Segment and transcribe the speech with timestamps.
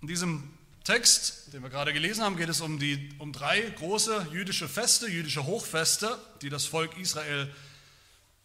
[0.00, 0.48] In diesem
[0.84, 5.08] Text, den wir gerade gelesen haben, geht es um, die, um drei große jüdische Feste,
[5.08, 7.52] jüdische Hochfeste, die das Volk Israel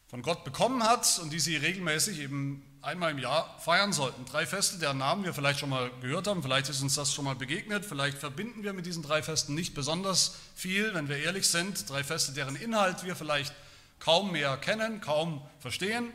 [0.08, 4.26] von Gott bekommen hat und die sie regelmäßig eben einmal im Jahr feiern sollten.
[4.26, 7.24] Drei Feste, deren Namen wir vielleicht schon mal gehört haben, vielleicht ist uns das schon
[7.24, 11.48] mal begegnet, vielleicht verbinden wir mit diesen drei Festen nicht besonders viel, wenn wir ehrlich
[11.48, 11.88] sind.
[11.88, 13.54] Drei Feste, deren Inhalt wir vielleicht
[14.00, 16.12] kaum mehr kennen, kaum verstehen.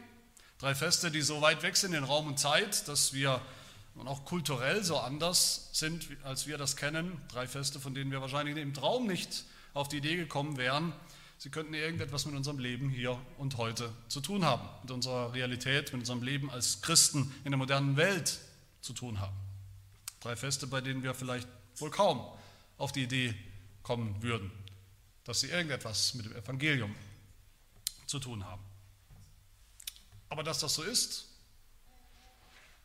[0.58, 3.40] Drei Feste, die so weit weg sind in Raum und Zeit, dass wir
[3.98, 7.20] und auch kulturell so anders sind, als wir das kennen.
[7.28, 10.92] Drei Feste, von denen wir wahrscheinlich im Traum nicht auf die Idee gekommen wären,
[11.38, 15.92] sie könnten irgendetwas mit unserem Leben hier und heute zu tun haben, mit unserer Realität,
[15.92, 18.38] mit unserem Leben als Christen in der modernen Welt
[18.80, 19.36] zu tun haben.
[20.20, 22.24] Drei Feste, bei denen wir vielleicht wohl kaum
[22.76, 23.34] auf die Idee
[23.82, 24.50] kommen würden,
[25.24, 26.94] dass sie irgendetwas mit dem Evangelium
[28.06, 28.62] zu tun haben.
[30.28, 31.27] Aber dass das so ist,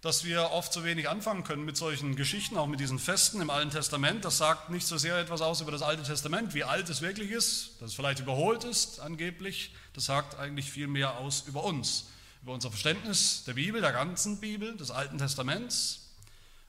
[0.03, 3.49] dass wir oft so wenig anfangen können mit solchen Geschichten, auch mit diesen Festen im
[3.49, 4.25] Alten Testament.
[4.25, 7.31] Das sagt nicht so sehr etwas aus über das Alte Testament, wie alt es wirklich
[7.31, 9.73] ist, dass es vielleicht überholt ist angeblich.
[9.93, 12.07] Das sagt eigentlich viel mehr aus über uns,
[12.41, 16.09] über unser Verständnis der Bibel, der ganzen Bibel, des Alten Testaments,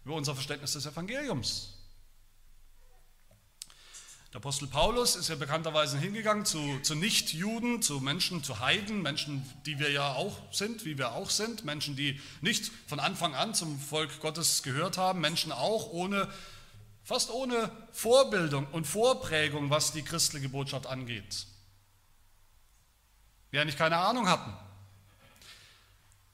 [0.05, 1.73] über unser Verständnis des Evangeliums.
[4.34, 9.48] Der Apostel Paulus ist ja bekannterweise hingegangen zu, zu Nichtjuden, zu Menschen, zu Heiden, Menschen,
[9.64, 13.55] die wir ja auch sind, wie wir auch sind, Menschen, die nicht von Anfang an
[13.55, 16.28] zum Volk Gottes gehört haben, Menschen auch ohne,
[17.05, 21.46] fast ohne Vorbildung und Vorprägung, was die christliche Botschaft angeht.
[23.52, 24.52] Die eigentlich keine Ahnung hatten.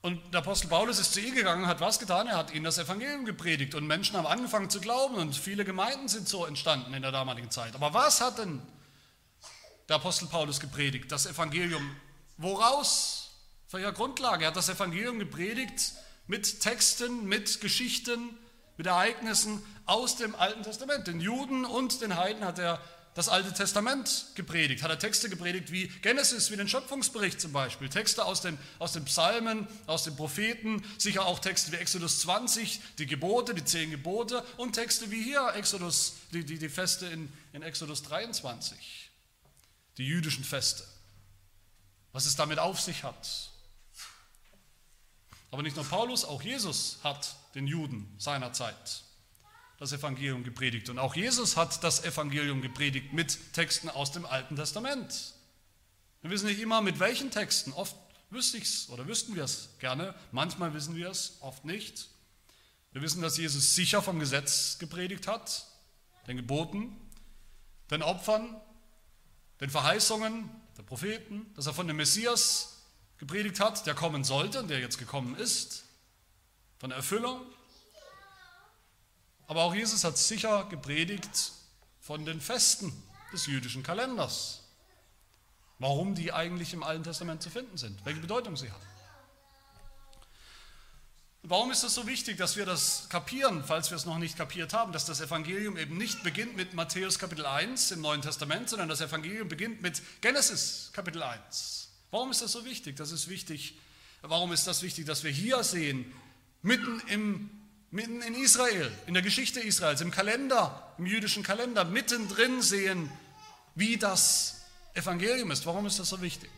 [0.03, 2.27] Und der Apostel Paulus ist zu ihnen gegangen, hat was getan?
[2.27, 6.09] Er hat ihnen das Evangelium gepredigt und Menschen haben angefangen zu glauben und viele Gemeinden
[6.09, 7.75] sind so entstanden in der damaligen Zeit.
[7.75, 8.63] Aber was hat denn
[9.91, 11.13] der Apostel Paulus gepredigt?
[11.13, 11.95] Das Evangelium.
[12.39, 13.31] Woraus?
[13.67, 14.45] Auf welcher Grundlage?
[14.45, 15.93] Er hat das Evangelium gepredigt
[16.27, 18.39] mit Texten, mit Geschichten,
[18.79, 21.09] mit Ereignissen aus dem Alten Testament.
[21.09, 22.81] Den Juden und den Heiden hat er
[23.15, 27.89] das Alte Testament gepredigt, hat er Texte gepredigt wie Genesis, wie den Schöpfungsbericht zum Beispiel,
[27.89, 32.81] Texte aus den, aus den Psalmen, aus den Propheten, sicher auch Texte wie Exodus 20,
[32.99, 37.33] die Gebote, die zehn Gebote und Texte wie hier Exodus, die, die, die Feste in,
[37.53, 39.11] in Exodus 23,
[39.99, 40.85] die jüdischen Feste,
[42.13, 43.51] was es damit auf sich hat.
[45.51, 49.03] Aber nicht nur Paulus, auch Jesus hat den Juden seiner Zeit
[49.81, 50.91] das Evangelium gepredigt.
[50.91, 55.35] Und auch Jesus hat das Evangelium gepredigt mit Texten aus dem Alten Testament.
[56.21, 57.73] Wir wissen nicht immer mit welchen Texten.
[57.73, 57.97] Oft
[58.29, 60.15] wüsste ich es oder wüssten wir es gerne.
[60.33, 62.09] Manchmal wissen wir es, oft nicht.
[62.93, 65.67] Wir wissen, dass Jesus sicher vom Gesetz gepredigt hat,
[66.27, 66.95] den Geboten,
[67.91, 68.61] den Opfern,
[69.61, 72.85] den Verheißungen der Propheten, dass er von dem Messias
[73.17, 75.85] gepredigt hat, der kommen sollte und der jetzt gekommen ist,
[76.79, 77.41] von der Erfüllung
[79.51, 81.51] aber auch Jesus hat sicher gepredigt
[81.99, 82.93] von den Festen
[83.33, 84.63] des jüdischen Kalenders.
[85.81, 88.87] Warum die eigentlich im Alten Testament zu finden sind, welche Bedeutung sie haben.
[91.43, 94.73] Warum ist es so wichtig, dass wir das kapieren, falls wir es noch nicht kapiert
[94.73, 98.89] haben, dass das Evangelium eben nicht beginnt mit Matthäus Kapitel 1 im Neuen Testament, sondern
[98.89, 101.89] das Evangelium beginnt mit Genesis Kapitel 1.
[102.13, 102.95] Warum ist das so wichtig?
[102.95, 103.77] Das ist wichtig.
[104.23, 106.13] Warum ist das wichtig, dass wir hier sehen,
[106.63, 107.60] mitten im
[107.91, 113.11] mitten in Israel, in der Geschichte Israels, im Kalender, im jüdischen Kalender, mittendrin sehen,
[113.75, 114.63] wie das
[114.95, 115.67] Evangelium ist.
[115.67, 116.51] Warum ist das so wichtig?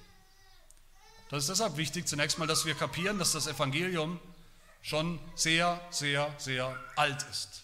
[1.30, 4.20] Das ist deshalb wichtig, zunächst mal, dass wir kapieren, dass das Evangelium
[4.82, 7.62] schon sehr, sehr, sehr alt ist.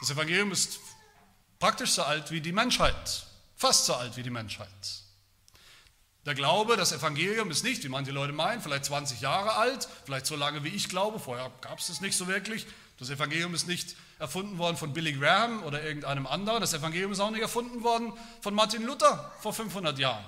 [0.00, 0.80] Das Evangelium ist
[1.60, 3.24] praktisch so alt wie die Menschheit,
[3.56, 5.01] fast so alt wie die Menschheit.
[6.24, 10.26] Der Glaube, das Evangelium ist nicht, wie manche Leute meinen, vielleicht 20 Jahre alt, vielleicht
[10.26, 12.66] so lange wie ich glaube, vorher gab es das nicht so wirklich.
[12.98, 16.60] Das Evangelium ist nicht erfunden worden von Billy Graham oder irgendeinem anderen.
[16.60, 20.24] Das Evangelium ist auch nicht erfunden worden von Martin Luther vor 500 Jahren.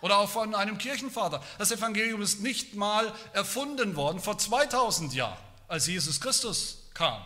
[0.00, 1.42] Oder auch von einem Kirchenvater.
[1.58, 5.36] Das Evangelium ist nicht mal erfunden worden vor 2000 Jahren,
[5.66, 7.20] als Jesus Christus kam.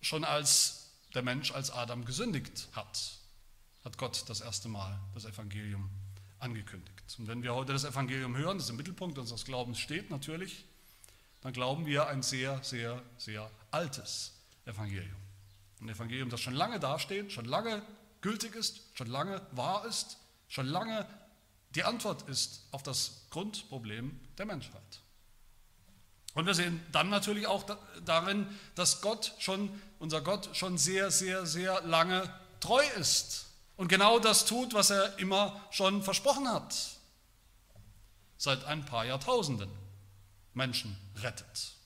[0.00, 0.83] Schon als
[1.14, 3.18] der Mensch als Adam gesündigt hat,
[3.84, 5.90] hat Gott das erste Mal das Evangelium
[6.38, 7.16] angekündigt.
[7.18, 10.64] Und wenn wir heute das Evangelium hören, das im Mittelpunkt unseres Glaubens steht natürlich,
[11.40, 14.32] dann glauben wir ein sehr, sehr, sehr altes
[14.64, 15.16] Evangelium.
[15.80, 17.82] Ein Evangelium, das schon lange dasteht, schon lange
[18.20, 20.18] gültig ist, schon lange wahr ist,
[20.48, 21.06] schon lange
[21.74, 25.00] die Antwort ist auf das Grundproblem der Menschheit.
[26.34, 27.64] Und wir sehen dann natürlich auch
[28.04, 32.28] darin, dass Gott schon, unser Gott schon sehr, sehr, sehr lange
[32.60, 33.46] treu ist
[33.76, 36.74] und genau das tut, was er immer schon versprochen hat.
[38.36, 39.70] seit ein paar Jahrtausenden
[40.52, 41.76] Menschen rettet,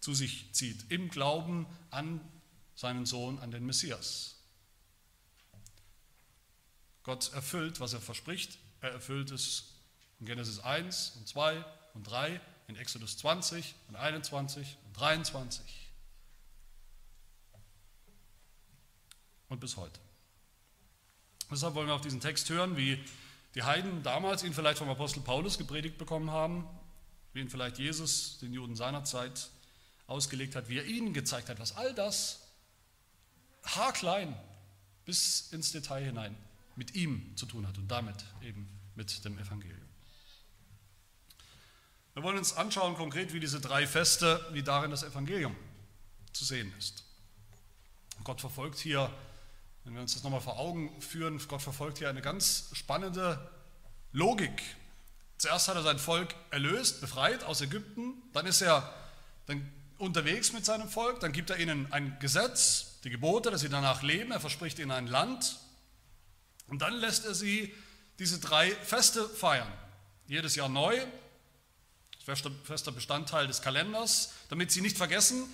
[0.00, 2.20] zu sich zieht, im Glauben an
[2.74, 4.36] seinen Sohn, an den Messias.
[7.02, 8.58] Gott erfüllt, was er verspricht.
[8.80, 9.76] Er erfüllt es
[10.20, 15.90] in Genesis 1 und 2 und 3, in Exodus 20 und 21 und 23
[19.48, 20.00] und bis heute.
[21.50, 23.02] Deshalb wollen wir auf diesen Text hören, wie
[23.54, 26.66] die Heiden damals ihn vielleicht vom Apostel Paulus gepredigt bekommen haben,
[27.32, 29.50] wie ihn vielleicht Jesus den Juden seiner Zeit
[30.06, 32.40] ausgelegt hat, wie er ihnen gezeigt hat, was all das
[33.64, 34.36] haarklein
[35.04, 36.36] bis ins Detail hinein
[36.76, 39.85] mit ihm zu tun hat und damit eben mit dem Evangelium.
[42.16, 45.54] Wir wollen uns anschauen konkret, wie diese drei Feste, wie darin das Evangelium
[46.32, 47.04] zu sehen ist.
[48.24, 49.12] Gott verfolgt hier
[49.86, 53.38] wenn wir uns das nochmal vor Augen führen, Gott verfolgt hier eine ganz spannende
[54.10, 54.60] Logik.
[55.38, 58.92] Zuerst hat er sein Volk erlöst, befreit aus Ägypten, dann ist er
[59.46, 63.68] dann unterwegs mit seinem Volk, dann gibt er ihnen ein Gesetz, die Gebote, dass sie
[63.68, 65.56] danach leben, er verspricht ihnen ein Land
[66.66, 67.72] und dann lässt er sie
[68.18, 69.72] diese drei Feste feiern.
[70.26, 70.98] Jedes Jahr neu,
[72.26, 75.44] fester Bestandteil des Kalenders, damit sie nicht vergessen,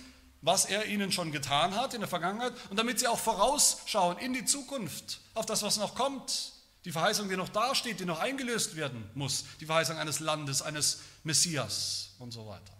[0.41, 4.33] was er ihnen schon getan hat in der Vergangenheit und damit sie auch vorausschauen in
[4.33, 6.51] die Zukunft, auf das, was noch kommt.
[6.83, 9.45] Die Verheißung, die noch dasteht, die noch eingelöst werden muss.
[9.61, 12.73] Die Verheißung eines Landes, eines Messias und so weiter.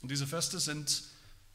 [0.00, 1.02] Und diese Feste sind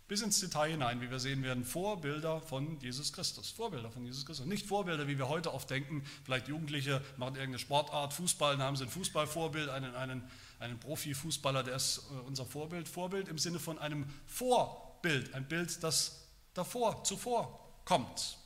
[0.08, 3.50] bis ins Detail hinein, wie wir sehen werden, Vorbilder von Jesus Christus.
[3.50, 4.46] Vorbilder von Jesus Christus.
[4.46, 8.76] Nicht Vorbilder, wie wir heute oft denken, vielleicht Jugendliche machen irgendeine Sportart, Fußball, dann haben
[8.78, 10.24] sie ein Fußballvorbild, einen, einen
[10.60, 12.88] einen Profifußballer, der ist äh, unser Vorbild.
[12.88, 18.38] Vorbild im Sinne von einem Vorbild, ein Bild, das davor, zuvor kommt.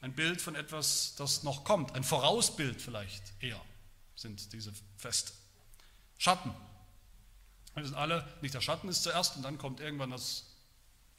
[0.00, 3.60] Ein Bild von etwas, das noch kommt, ein Vorausbild vielleicht eher
[4.14, 5.32] sind diese Feste.
[6.18, 6.52] Schatten.
[7.78, 10.46] Wir sind alle, nicht der Schatten ist zuerst und dann kommt irgendwann das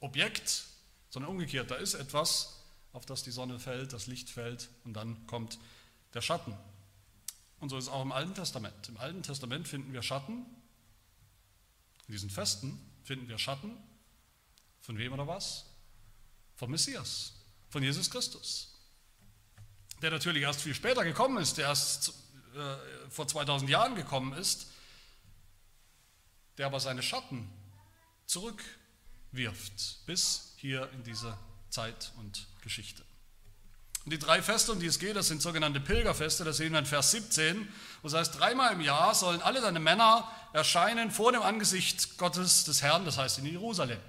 [0.00, 0.64] Objekt,
[1.10, 2.60] sondern umgekehrt, da ist etwas,
[2.92, 5.58] auf das die Sonne fällt, das Licht fällt und dann kommt
[6.14, 6.56] der Schatten.
[7.60, 8.88] Und so ist es auch im Alten Testament.
[8.88, 10.46] Im Alten Testament finden wir Schatten.
[12.06, 13.76] In diesen Festen finden wir Schatten.
[14.80, 15.66] Von wem oder was?
[16.56, 17.34] Vom Messias,
[17.68, 18.74] von Jesus Christus.
[20.00, 22.14] Der natürlich erst viel später gekommen ist, der erst
[22.54, 24.69] äh, vor 2000 Jahren gekommen ist,
[26.60, 27.50] der aber seine Schatten
[28.26, 31.34] zurückwirft bis hier in diese
[31.70, 33.02] Zeit und Geschichte.
[34.04, 36.80] Und die drei Feste, um die es geht, das sind sogenannte Pilgerfeste, das sehen wir
[36.80, 37.66] in Vers 17.
[38.02, 42.82] Das heißt, dreimal im Jahr sollen alle deine Männer erscheinen vor dem Angesicht Gottes des
[42.82, 44.00] Herrn, das heißt in Jerusalem.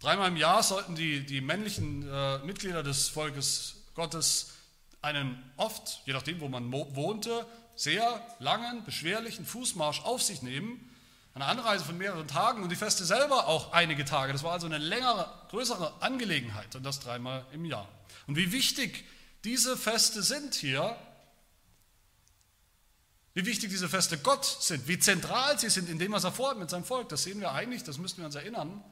[0.00, 4.54] Dreimal im Jahr sollten die, die männlichen äh, Mitglieder des Volkes Gottes
[5.00, 7.46] einen oft, je nachdem wo man wohnte,
[7.76, 10.90] sehr langen, beschwerlichen Fußmarsch auf sich nehmen,
[11.34, 14.32] eine Anreise von mehreren Tagen und die Feste selber auch einige Tage.
[14.32, 17.88] Das war also eine längere, größere Angelegenheit und das dreimal im Jahr.
[18.26, 19.04] Und wie wichtig
[19.42, 20.96] diese Feste sind hier,
[23.34, 26.56] wie wichtig diese Feste Gott sind, wie zentral sie sind in dem, was er vorhat
[26.56, 28.82] mit seinem Volk, das sehen wir eigentlich, das müssten wir uns erinnern,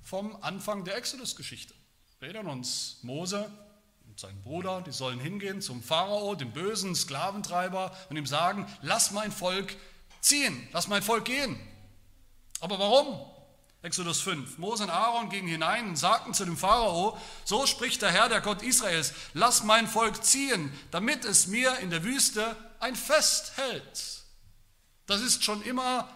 [0.00, 1.74] vom Anfang der Exodus-Geschichte.
[2.20, 3.50] Wir erinnern uns, Mose
[4.06, 9.10] und sein Bruder, die sollen hingehen zum Pharao, dem bösen Sklaventreiber, und ihm sagen, lass
[9.10, 9.74] mein Volk
[10.24, 11.58] ziehen, lass mein Volk gehen.
[12.60, 13.20] Aber warum?
[13.82, 14.56] Exodus 5.
[14.56, 18.40] Mose und Aaron gingen hinein und sagten zu dem Pharao, so spricht der Herr, der
[18.40, 24.22] Gott Israels, lass mein Volk ziehen, damit es mir in der Wüste ein Fest hält.
[25.06, 26.08] Das ist schon immer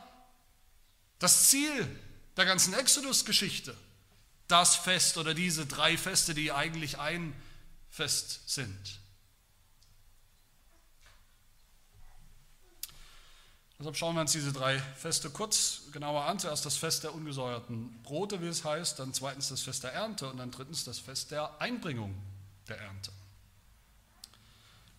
[1.19, 1.87] das Ziel
[2.39, 3.77] der ganzen Exodus-Geschichte.
[4.47, 7.35] Das Fest oder diese drei Feste, die eigentlich ein
[7.91, 8.98] Fest sind.
[13.79, 16.41] Deshalb schauen wir uns diese drei Feste kurz genauer an.
[16.41, 20.29] Zuerst das Fest der ungesäuerten Brote, wie es heißt, dann zweitens das Fest der Ernte
[20.29, 22.13] und dann drittens das Fest der Einbringung
[22.67, 23.13] der Ernte.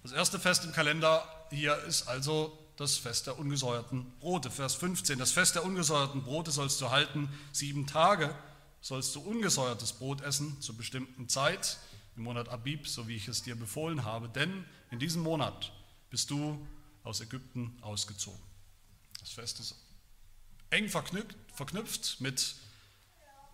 [0.02, 4.50] Das erste Fest im Kalender hier ist also das Fest der ungesäuerten Brote.
[4.50, 5.20] Vers 15.
[5.20, 7.28] Das Fest der ungesäuerten Brote sollst du halten.
[7.52, 8.34] Sieben Tage
[8.80, 11.80] sollst du ungesäuertes Brot essen zur bestimmten Zeit
[12.16, 14.30] im Monat Abib, so wie ich es dir befohlen habe.
[14.30, 15.74] Denn in diesem Monat
[16.10, 16.66] bist du
[17.04, 18.49] aus Ägypten ausgezogen.
[19.20, 19.76] Das Fest ist
[20.70, 22.56] eng verknüpft, verknüpft mit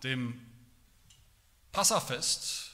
[0.02, 0.40] dem
[1.72, 2.70] Passafest.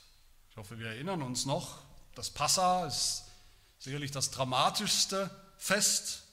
[0.50, 1.78] Ich hoffe, wir erinnern uns noch.
[2.14, 3.24] Das Passa ist
[3.78, 6.24] sicherlich das dramatischste Fest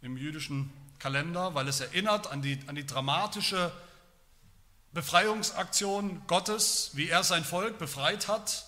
[0.00, 3.72] im jüdischen Kalender, weil es erinnert an die, an die dramatische
[4.92, 8.66] Befreiungsaktion Gottes, wie er sein Volk befreit hat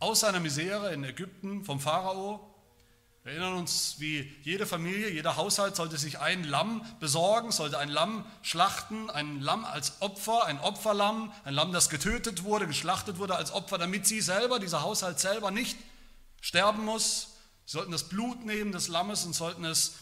[0.00, 2.48] aus seiner Misere in Ägypten vom Pharao
[3.28, 7.90] Wir erinnern uns, wie jede Familie, jeder Haushalt sollte sich ein Lamm besorgen, sollte ein
[7.90, 13.36] Lamm schlachten, ein Lamm als Opfer, ein Opferlamm, ein Lamm, das getötet wurde, geschlachtet wurde
[13.36, 15.76] als Opfer, damit sie selber, dieser Haushalt selber nicht
[16.40, 17.34] sterben muss.
[17.66, 19.96] Sie sollten das Blut nehmen des Lammes und sollten es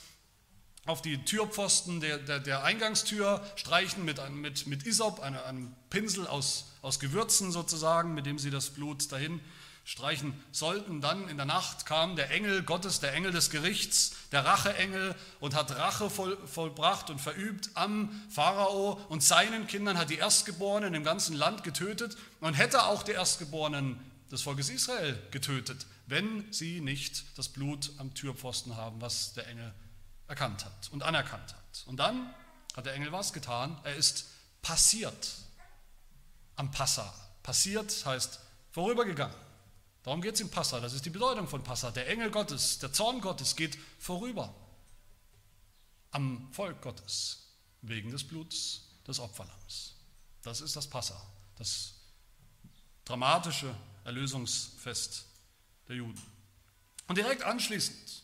[0.84, 6.28] auf die Türpfosten der, der, der Eingangstür streichen mit, mit, mit Isop, einem, einem Pinsel
[6.28, 9.40] aus, aus Gewürzen sozusagen, mit dem sie das Blut dahin
[9.86, 11.00] streichen sollten.
[11.00, 15.54] Dann in der Nacht kam der Engel Gottes, der Engel des Gerichts, der Racheengel und
[15.54, 21.04] hat Rache voll, vollbracht und verübt am Pharao und seinen Kindern, hat die Erstgeborenen im
[21.04, 23.98] ganzen Land getötet und hätte auch die Erstgeborenen
[24.30, 29.72] des Volkes Israel getötet, wenn sie nicht das Blut am Türpfosten haben, was der Engel
[30.26, 31.84] erkannt hat und anerkannt hat.
[31.86, 32.34] Und dann
[32.76, 33.78] hat der Engel was getan?
[33.84, 34.26] Er ist
[34.62, 35.36] passiert
[36.56, 37.14] am Passa.
[37.44, 38.40] Passiert heißt
[38.72, 39.45] vorübergegangen.
[40.06, 41.90] Darum geht es im Passa, das ist die Bedeutung von Passa.
[41.90, 44.54] Der Engel Gottes, der Zorn Gottes geht vorüber
[46.12, 47.48] am Volk Gottes
[47.82, 49.96] wegen des Bluts des Opferlamms.
[50.44, 51.20] Das ist das Passa,
[51.58, 51.94] das
[53.04, 55.24] dramatische Erlösungsfest
[55.88, 56.22] der Juden.
[57.08, 58.22] Und direkt anschließend,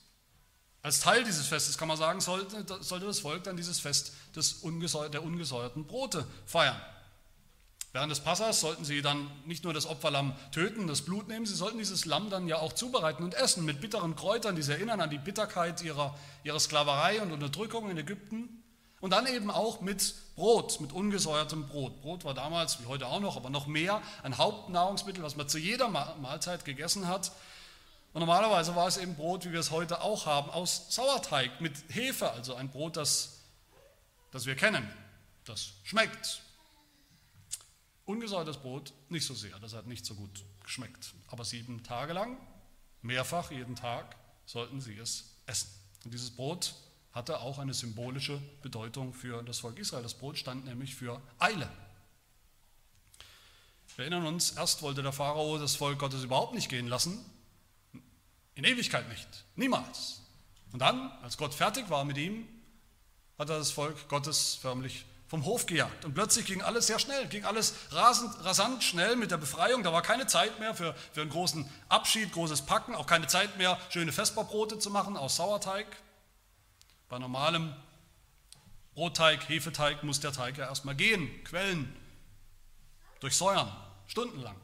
[0.83, 4.61] als Teil dieses Festes kann man sagen, sollte, sollte das Volk dann dieses Fest des
[4.61, 6.81] der ungesäuerten Brote feiern.
[7.93, 11.55] Während des Passas sollten sie dann nicht nur das Opferlamm töten, das Blut nehmen, sie
[11.55, 15.03] sollten dieses Lamm dann ja auch zubereiten und essen mit bitteren Kräutern, die sie erinnern
[15.03, 18.63] an die Bitterkeit ihrer, ihrer Sklaverei und Unterdrückung in Ägypten.
[19.01, 22.01] Und dann eben auch mit Brot, mit ungesäuertem Brot.
[22.01, 25.59] Brot war damals, wie heute auch noch, aber noch mehr ein Hauptnahrungsmittel, was man zu
[25.59, 27.33] jeder Mahlzeit gegessen hat.
[28.13, 31.73] Und normalerweise war es eben Brot, wie wir es heute auch haben, aus Sauerteig mit
[31.89, 33.41] Hefe, also ein Brot, das,
[34.31, 34.89] das wir kennen,
[35.45, 36.43] das schmeckt,
[38.12, 41.14] Ungesäuertes Brot nicht so sehr, das hat nicht so gut geschmeckt.
[41.28, 42.37] Aber sieben Tage lang,
[43.00, 45.71] mehrfach jeden Tag, sollten sie es essen.
[46.04, 46.75] Und dieses Brot
[47.12, 50.02] hatte auch eine symbolische Bedeutung für das Volk Israel.
[50.02, 51.71] Das Brot stand nämlich für Eile.
[53.97, 57.25] Wir erinnern uns, erst wollte der Pharao das Volk Gottes überhaupt nicht gehen lassen.
[58.54, 59.26] In Ewigkeit nicht.
[59.57, 60.21] Niemals.
[60.71, 62.47] Und dann, als Gott fertig war mit ihm,
[63.38, 66.05] hat er das Volk Gottes förmlich vom Hof gejagt.
[66.05, 69.83] Und plötzlich ging alles sehr schnell, ging alles rasend, rasant schnell mit der Befreiung.
[69.83, 73.57] Da war keine Zeit mehr für, für einen großen Abschied, großes Packen, auch keine Zeit
[73.57, 75.87] mehr, schöne Vesperbrote zu machen aus Sauerteig.
[77.09, 77.75] Bei normalem
[78.93, 81.97] Brotteig, Hefeteig muss der Teig ja erstmal gehen, quellen,
[83.21, 83.75] durchsäuern,
[84.09, 84.57] stundenlang.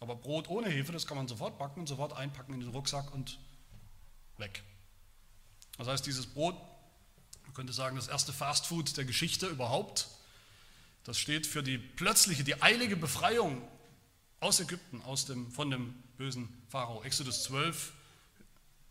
[0.00, 3.14] Aber Brot ohne Hefe, das kann man sofort backen und sofort einpacken in den Rucksack
[3.14, 3.38] und
[4.38, 4.64] weg.
[5.78, 6.56] Das heißt, dieses Brot
[7.52, 10.08] man könnte sagen, das erste Fastfood der Geschichte überhaupt.
[11.04, 13.60] Das steht für die plötzliche, die eilige Befreiung
[14.40, 17.02] aus Ägypten, aus dem, von dem bösen Pharao.
[17.02, 17.92] Exodus 12,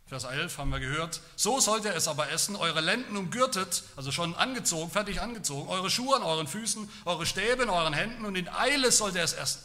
[0.06, 1.22] Vers 11 haben wir gehört.
[1.36, 5.90] So sollt ihr es aber essen, eure Lenden umgürtet, also schon angezogen, fertig angezogen, eure
[5.90, 9.34] Schuhe an euren Füßen, eure Stäbe in euren Händen und in Eile sollt ihr es
[9.34, 9.64] essen.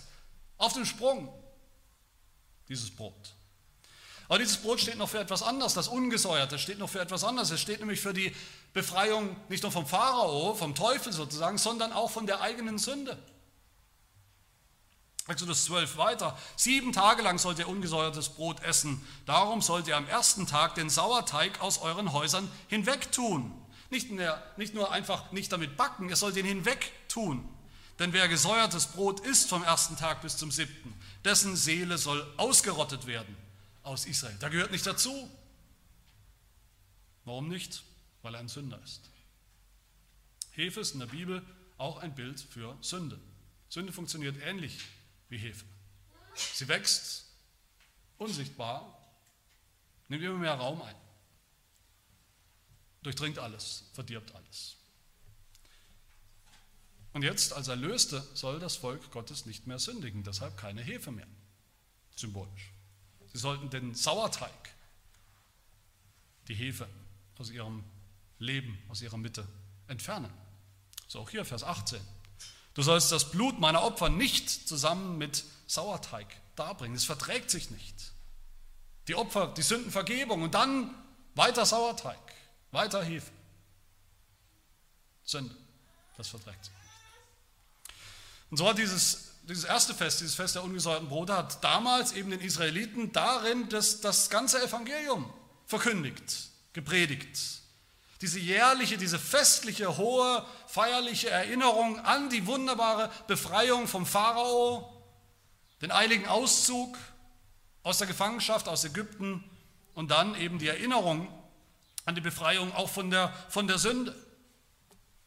[0.56, 1.28] Auf dem Sprung,
[2.70, 3.35] dieses Brot.
[4.28, 7.50] Aber dieses Brot steht noch für etwas anderes, das Ungesäuerte steht noch für etwas anderes.
[7.50, 8.34] Es steht nämlich für die
[8.72, 13.16] Befreiung nicht nur vom Pharao, vom Teufel sozusagen, sondern auch von der eigenen Sünde.
[15.28, 16.36] Exodus 12 weiter.
[16.56, 19.04] Sieben Tage lang sollt ihr ungesäuertes Brot essen.
[19.26, 23.52] Darum sollt ihr am ersten Tag den Sauerteig aus euren Häusern hinwegtun.
[23.90, 27.48] Nicht, der, nicht nur einfach nicht damit backen, ihr sollt ihn hinwegtun.
[27.98, 30.92] Denn wer gesäuertes Brot isst vom ersten Tag bis zum siebten,
[31.24, 33.36] dessen Seele soll ausgerottet werden
[33.86, 34.36] aus Israel.
[34.40, 35.30] Da gehört nicht dazu.
[37.24, 37.84] Warum nicht?
[38.22, 39.08] Weil er ein Sünder ist.
[40.50, 41.44] Hefe ist in der Bibel
[41.78, 43.18] auch ein Bild für Sünde.
[43.68, 44.78] Sünde funktioniert ähnlich
[45.28, 45.64] wie Hefe.
[46.34, 47.26] Sie wächst
[48.18, 48.98] unsichtbar,
[50.08, 50.94] nimmt immer mehr Raum ein,
[53.02, 54.76] durchdringt alles, verdirbt alles.
[57.12, 61.28] Und jetzt als Erlöste soll das Volk Gottes nicht mehr sündigen, deshalb keine Hefe mehr,
[62.14, 62.75] symbolisch.
[63.36, 64.50] Sie sollten den Sauerteig,
[66.48, 66.88] die Hefe
[67.36, 67.84] aus ihrem
[68.38, 69.46] Leben, aus ihrer Mitte
[69.88, 70.32] entfernen.
[71.06, 72.00] So auch hier Vers 18.
[72.72, 76.96] Du sollst das Blut meiner Opfer nicht zusammen mit Sauerteig darbringen.
[76.96, 78.14] Es verträgt sich nicht.
[79.06, 80.94] Die Opfer, die Sündenvergebung und dann
[81.34, 82.16] weiter Sauerteig,
[82.70, 83.30] weiter Hefe.
[85.24, 85.54] Sünde,
[86.16, 87.92] das verträgt sich nicht.
[88.50, 92.30] Und so hat dieses dieses erste Fest, dieses Fest der ungesäuerten Brote, hat damals eben
[92.30, 95.32] den Israeliten darin das, das ganze Evangelium
[95.66, 97.38] verkündigt, gepredigt.
[98.20, 104.92] Diese jährliche, diese festliche, hohe, feierliche Erinnerung an die wunderbare Befreiung vom Pharao,
[105.82, 106.96] den eiligen Auszug
[107.82, 109.44] aus der Gefangenschaft aus Ägypten
[109.94, 111.28] und dann eben die Erinnerung
[112.04, 114.14] an die Befreiung auch von der, von der Sünde.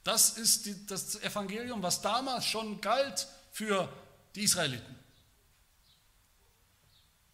[0.04, 3.88] Das ist die, das Evangelium, was damals schon galt für
[4.36, 4.96] die Israeliten.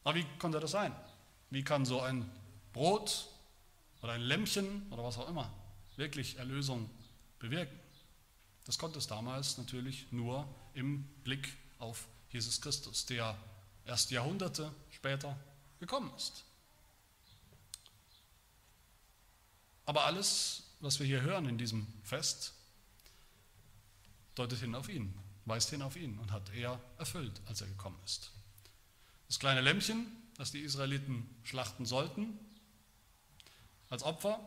[0.04, 0.96] Aber wie konnte das sein?
[1.50, 2.30] Wie kann so ein
[2.74, 3.28] Brot
[4.02, 5.52] oder ein Lämmchen oder was auch immer
[5.96, 6.90] wirklich Erlösung
[7.40, 7.80] bewirken?
[8.66, 13.38] Das konnte es damals natürlich nur im Blick auf Jesus Christus, der
[13.86, 15.38] erst Jahrhunderte später
[15.80, 16.44] gekommen ist.
[19.86, 22.54] Aber alles, was wir hier hören in diesem Fest,
[24.34, 25.14] deutet hin auf ihn,
[25.46, 28.32] weist hin auf ihn und hat er erfüllt, als er gekommen ist.
[29.28, 30.06] Das kleine Lämmchen,
[30.38, 32.38] das die Israeliten schlachten sollten,
[33.90, 34.40] als Opfer,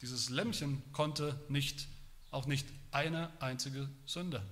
[0.00, 1.88] dieses Lämmchen konnte nicht,
[2.30, 4.44] auch nicht eine einzige Sünde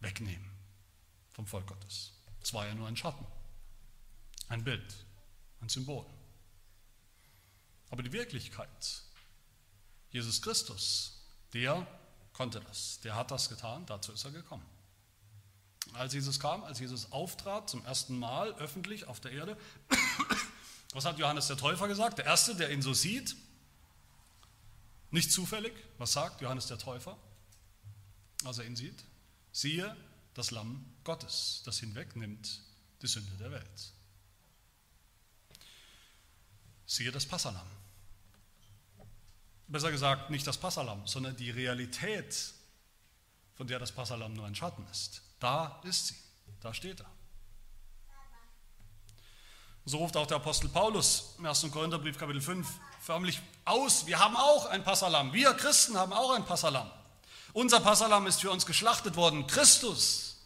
[0.00, 0.50] wegnehmen
[1.32, 2.12] vom Volk Gottes.
[2.42, 3.26] Es war ja nur ein Schatten,
[4.48, 5.06] ein Bild,
[5.60, 6.06] ein Symbol.
[7.90, 9.02] Aber die Wirklichkeit,
[10.10, 11.86] Jesus Christus, der
[12.38, 14.64] konnte das, der hat das getan, dazu ist er gekommen.
[15.94, 19.58] Als Jesus kam, als Jesus auftrat zum ersten Mal öffentlich auf der Erde,
[20.92, 22.18] was hat Johannes der Täufer gesagt?
[22.18, 23.34] Der Erste, der ihn so sieht,
[25.10, 27.18] nicht zufällig, was sagt Johannes der Täufer,
[28.44, 29.04] als er ihn sieht?
[29.50, 29.96] Siehe
[30.34, 32.62] das Lamm Gottes, das hinwegnimmt
[33.02, 33.92] die Sünde der Welt.
[36.86, 37.66] Siehe das Passalam.
[39.68, 42.54] Besser gesagt, nicht das Passalam, sondern die Realität,
[43.54, 45.22] von der das Passalam nur ein Schatten ist.
[45.38, 46.14] Da ist sie,
[46.60, 47.10] da steht er.
[49.84, 51.70] So ruft auch der Apostel Paulus im 1.
[51.70, 52.66] Korintherbrief Kapitel 5
[53.00, 56.90] förmlich aus, wir haben auch ein Passalam, wir Christen haben auch ein Passalam.
[57.52, 60.36] Unser Passalam ist für uns geschlachtet worden, Christus,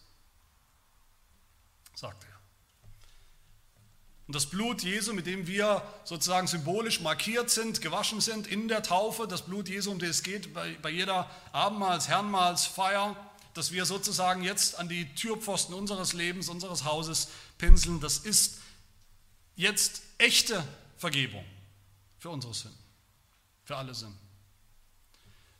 [1.94, 2.31] sagt er.
[4.26, 8.82] Und das Blut Jesu, mit dem wir sozusagen symbolisch markiert sind, gewaschen sind in der
[8.82, 13.16] Taufe, das Blut Jesu, um das es geht bei, bei jeder Abendmahls-, Herrenmahls-Feier,
[13.54, 18.58] dass wir sozusagen jetzt an die Türpfosten unseres Lebens, unseres Hauses pinseln, das ist
[19.56, 20.64] jetzt echte
[20.96, 21.44] Vergebung
[22.18, 22.78] für unsere Sünden,
[23.64, 24.18] für alle Sünden.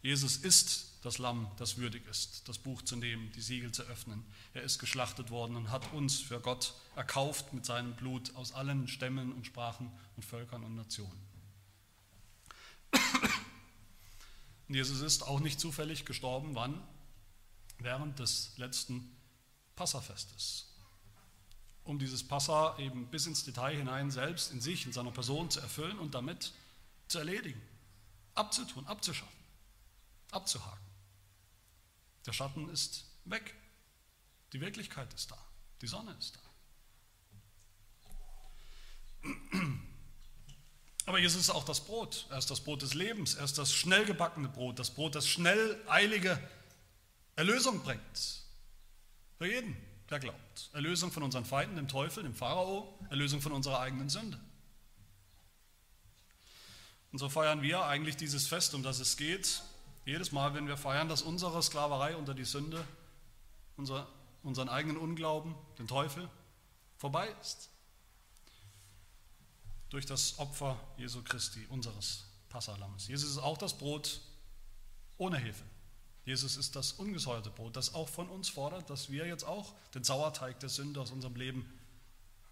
[0.03, 4.25] Jesus ist das Lamm, das würdig ist, das Buch zu nehmen, die Siegel zu öffnen.
[4.55, 8.87] Er ist geschlachtet worden und hat uns für Gott erkauft mit seinem Blut aus allen
[8.87, 11.27] Stämmen und Sprachen und Völkern und Nationen.
[14.69, 16.55] Und Jesus ist auch nicht zufällig gestorben.
[16.55, 16.81] Wann?
[17.79, 19.15] Während des letzten
[19.75, 20.69] Passafestes.
[21.85, 25.59] Um dieses Passa eben bis ins Detail hinein selbst in sich, in seiner Person zu
[25.59, 26.53] erfüllen und damit
[27.09, 27.61] zu erledigen,
[28.35, 29.37] abzutun, abzuschaffen,
[30.31, 30.91] abzuhaken.
[32.26, 33.54] Der Schatten ist weg.
[34.52, 35.38] Die Wirklichkeit ist da.
[35.80, 36.40] Die Sonne ist da.
[41.06, 42.26] Aber Jesus ist auch das Brot.
[42.30, 43.35] Er ist das Brot des Lebens.
[43.35, 44.78] Er ist das schnell gebackene Brot.
[44.78, 46.40] Das Brot, das schnell eilige
[47.35, 48.42] Erlösung bringt.
[49.38, 49.76] Für jeden,
[50.11, 50.70] der glaubt.
[50.72, 52.98] Erlösung von unseren Feinden, dem Teufel, dem Pharao.
[53.11, 54.38] Erlösung von unserer eigenen Sünde.
[57.11, 59.62] Und so feiern wir eigentlich dieses Fest, um das es geht,
[60.05, 62.85] jedes Mal, wenn wir feiern, dass unsere Sklaverei unter die Sünde,
[63.77, 64.09] unser,
[64.43, 66.29] unseren eigenen Unglauben, den Teufel,
[66.97, 67.71] vorbei ist.
[69.91, 73.09] Durch das Opfer Jesu Christi, unseres Passalammes.
[73.09, 74.21] Jesus ist auch das Brot
[75.19, 75.65] ohne Hefe.
[76.25, 80.05] Jesus ist das ungesäuerte Brot, das auch von uns fordert, dass wir jetzt auch den
[80.05, 81.69] Sauerteig der Sünde aus unserem Leben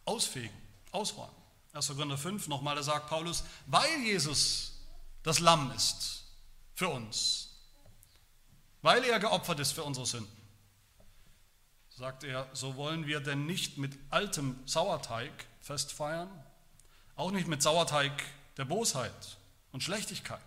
[0.05, 0.57] ausfegen,
[0.91, 1.35] ausräumen.
[1.73, 1.87] 1.
[1.89, 4.73] Korinther 5 nochmal, da sagt Paulus, weil Jesus
[5.23, 6.25] das Lamm ist,
[6.81, 7.51] für uns,
[8.81, 10.35] weil er geopfert ist für unsere Sünden.
[11.91, 16.31] Sagt er, so wollen wir denn nicht mit altem Sauerteig festfeiern,
[17.17, 18.13] auch nicht mit Sauerteig
[18.57, 19.37] der Bosheit
[19.73, 20.41] und Schlechtigkeit,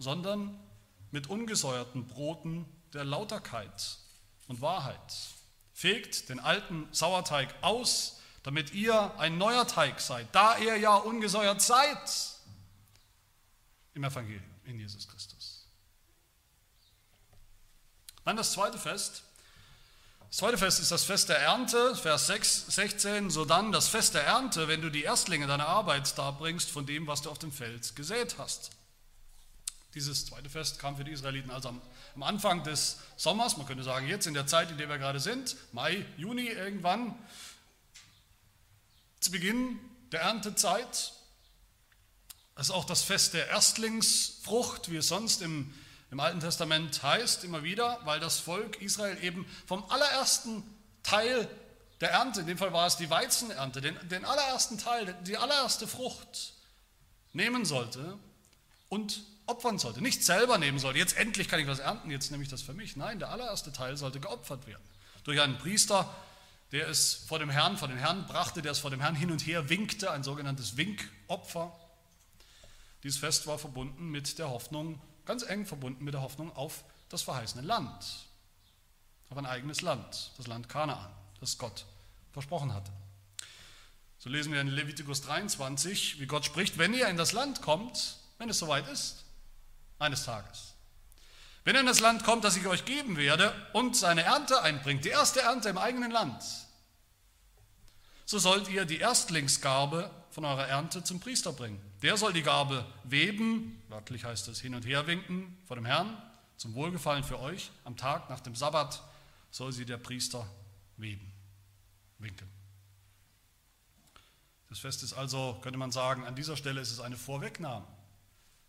[0.00, 0.58] sondern
[1.12, 3.98] mit ungesäuerten Broten der Lauterkeit
[4.48, 5.14] und Wahrheit.
[5.72, 11.62] Fegt den alten Sauerteig aus, damit ihr ein neuer Teig seid, da ihr ja ungesäuert
[11.62, 12.10] seid
[13.94, 15.43] im Evangelium in Jesus Christus.
[18.24, 19.22] Dann das zweite Fest.
[20.28, 23.30] Das zweite Fest ist das Fest der Ernte, Vers 6, 16.
[23.30, 27.06] So dann das Fest der Ernte, wenn du die Erstlinge deiner Arbeit darbringst von dem,
[27.06, 28.70] was du auf dem Feld gesät hast.
[29.94, 31.80] Dieses zweite Fest kam für die Israeliten also am,
[32.16, 35.20] am Anfang des Sommers, man könnte sagen jetzt in der Zeit, in der wir gerade
[35.20, 37.16] sind, Mai, Juni irgendwann,
[39.20, 39.78] zu Beginn
[40.10, 41.12] der Erntezeit.
[42.56, 45.72] Das ist auch das Fest der Erstlingsfrucht, wie es sonst im,
[46.10, 50.62] im Alten Testament heißt, immer wieder, weil das Volk Israel eben vom allerersten
[51.02, 51.48] Teil
[52.00, 55.86] der Ernte, in dem Fall war es die Weizenernte, den, den allerersten Teil, die allererste
[55.86, 56.54] Frucht
[57.32, 58.18] nehmen sollte
[58.88, 60.02] und opfern sollte.
[60.02, 62.74] Nicht selber nehmen sollte, jetzt endlich kann ich was ernten, jetzt nehme ich das für
[62.74, 62.96] mich.
[62.96, 64.82] Nein, der allererste Teil sollte geopfert werden.
[65.24, 66.14] Durch einen Priester,
[66.72, 69.30] der es vor dem Herrn, vor den Herrn brachte, der es vor dem Herrn hin
[69.30, 71.72] und her winkte, ein sogenanntes Winkopfer.
[73.02, 77.22] Dieses Fest war verbunden mit der Hoffnung, ganz eng verbunden mit der Hoffnung auf das
[77.22, 78.04] verheißene Land,
[79.30, 81.10] auf ein eigenes Land, das Land Kanaan,
[81.40, 81.86] das Gott
[82.32, 82.90] versprochen hatte.
[84.18, 88.16] So lesen wir in Levitikus 23, wie Gott spricht, wenn ihr in das Land kommt,
[88.38, 89.24] wenn es soweit ist,
[89.98, 90.72] eines Tages.
[91.64, 95.04] Wenn ihr in das Land kommt, das ich euch geben werde und seine Ernte einbringt,
[95.04, 96.42] die erste Ernte im eigenen Land,
[98.26, 101.80] so sollt ihr die Erstlingsgabe von eurer Ernte zum Priester bringen.
[102.02, 106.20] Der soll die Gabe weben, wörtlich heißt es hin und her winken vor dem Herrn,
[106.56, 107.70] zum Wohlgefallen für euch.
[107.84, 109.00] Am Tag nach dem Sabbat
[109.52, 110.44] soll sie der Priester
[110.96, 111.32] weben,
[112.18, 112.48] winken.
[114.68, 117.86] Das Fest ist also, könnte man sagen, an dieser Stelle ist es eine Vorwegnahme,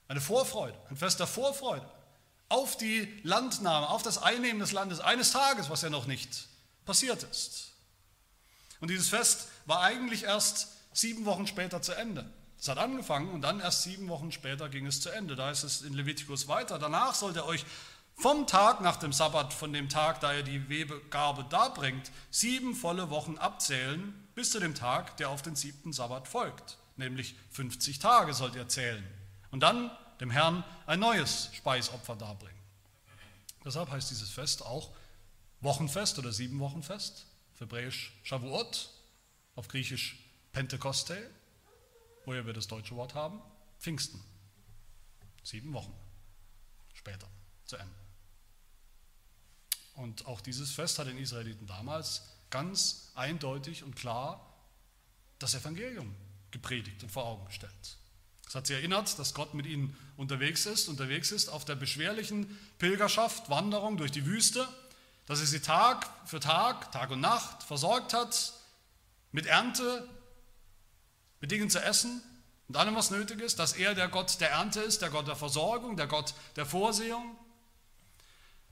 [0.08, 1.89] eine Vorfreude, ein Fest der Vorfreude
[2.47, 6.47] auf die Landnahme, auf das Einnehmen des Landes eines Tages, was ja noch nicht
[6.86, 7.71] passiert ist.
[8.82, 12.25] Und dieses Fest war eigentlich erst sieben Wochen später zu Ende.
[12.58, 15.36] Es hat angefangen und dann erst sieben Wochen später ging es zu Ende.
[15.36, 16.79] Da ist es in Levitikus weiter.
[16.79, 17.65] Danach sollt ihr euch
[18.15, 23.10] vom Tag nach dem Sabbat, von dem Tag, da ihr die Webegabe darbringt, sieben volle
[23.10, 26.77] Wochen abzählen, bis zu dem Tag, der auf den siebten Sabbat folgt.
[26.95, 29.05] Nämlich 50 Tage sollt ihr zählen.
[29.51, 32.55] Und dann dem Herrn ein neues Speisopfer darbringen.
[33.65, 34.91] Deshalb heißt dieses Fest auch
[35.60, 38.89] Wochenfest oder Siebenwochenfest, auf Hebräisch Shavuot,
[39.55, 40.24] auf Griechisch
[40.56, 41.30] Pentekoste,
[42.24, 43.41] woher wir das deutsche Wort haben,
[43.78, 44.24] Pfingsten.
[45.44, 45.94] Sieben Wochen
[46.94, 47.28] später
[47.65, 47.94] zu Ende.
[49.96, 54.50] Und auch dieses Fest hat den Israeliten damals ganz eindeutig und klar
[55.39, 56.15] das Evangelium
[56.52, 57.98] gepredigt und vor Augen gestellt.
[58.48, 62.58] Es hat sie erinnert, dass Gott mit ihnen unterwegs ist, unterwegs ist auf der beschwerlichen
[62.78, 64.65] Pilgerschaft, Wanderung durch die Wüste,
[65.26, 68.54] dass er sie Tag für Tag, Tag und Nacht versorgt hat
[69.34, 70.08] mit Ernte,
[71.41, 72.21] mit Dingen zu essen
[72.67, 75.36] und allem, was nötig ist, dass er der Gott der Ernte ist, der Gott der
[75.36, 77.38] Versorgung, der Gott der Vorsehung.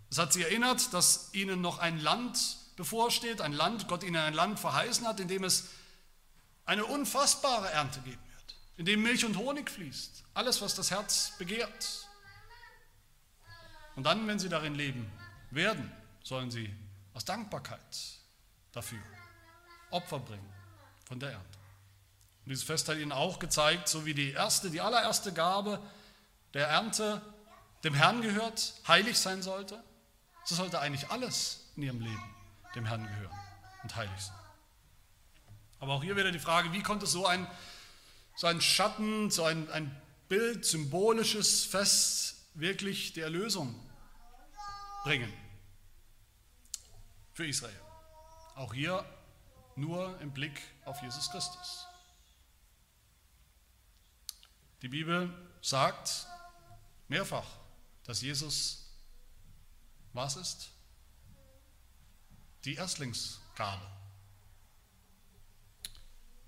[0.10, 4.34] Es hat sie erinnert, dass ihnen noch ein Land bevorsteht, ein Land, Gott ihnen ein
[4.34, 5.69] Land verheißen hat, in dem es
[6.65, 11.34] eine unfassbare Ernte geben wird, in dem Milch und Honig fließt, alles, was das Herz
[11.38, 12.08] begehrt.
[13.95, 15.12] Und dann, wenn sie darin leben
[15.52, 15.91] werden,
[16.23, 16.73] sollen sie
[17.13, 17.80] aus Dankbarkeit
[18.71, 19.04] dafür
[19.91, 20.52] Opfer bringen
[21.06, 21.62] von der Ernte.
[22.45, 25.79] Und dieses Fest hat ihnen auch gezeigt, so wie die erste, die allererste Gabe
[26.53, 27.21] der Ernte
[27.84, 29.82] dem Herrn gehört, heilig sein sollte,
[30.43, 32.36] so sollte eigentlich alles in ihrem Leben
[32.75, 33.39] dem Herrn gehören
[33.84, 34.36] und heilig sein.
[35.79, 37.47] Aber auch hier wieder die Frage, wie konnte so ein,
[38.36, 39.95] so ein Schatten, so ein, ein
[40.27, 43.73] Bild, symbolisches Fest wirklich die Erlösung
[45.03, 45.32] bringen
[47.34, 47.79] für Israel?
[48.56, 49.06] Auch hier
[49.75, 51.88] nur im Blick auf Jesus Christus.
[54.84, 56.28] Die Bibel sagt
[57.08, 57.48] mehrfach,
[58.04, 58.86] dass Jesus
[60.12, 60.72] was ist?
[62.65, 63.82] Die Erstlingsgabe.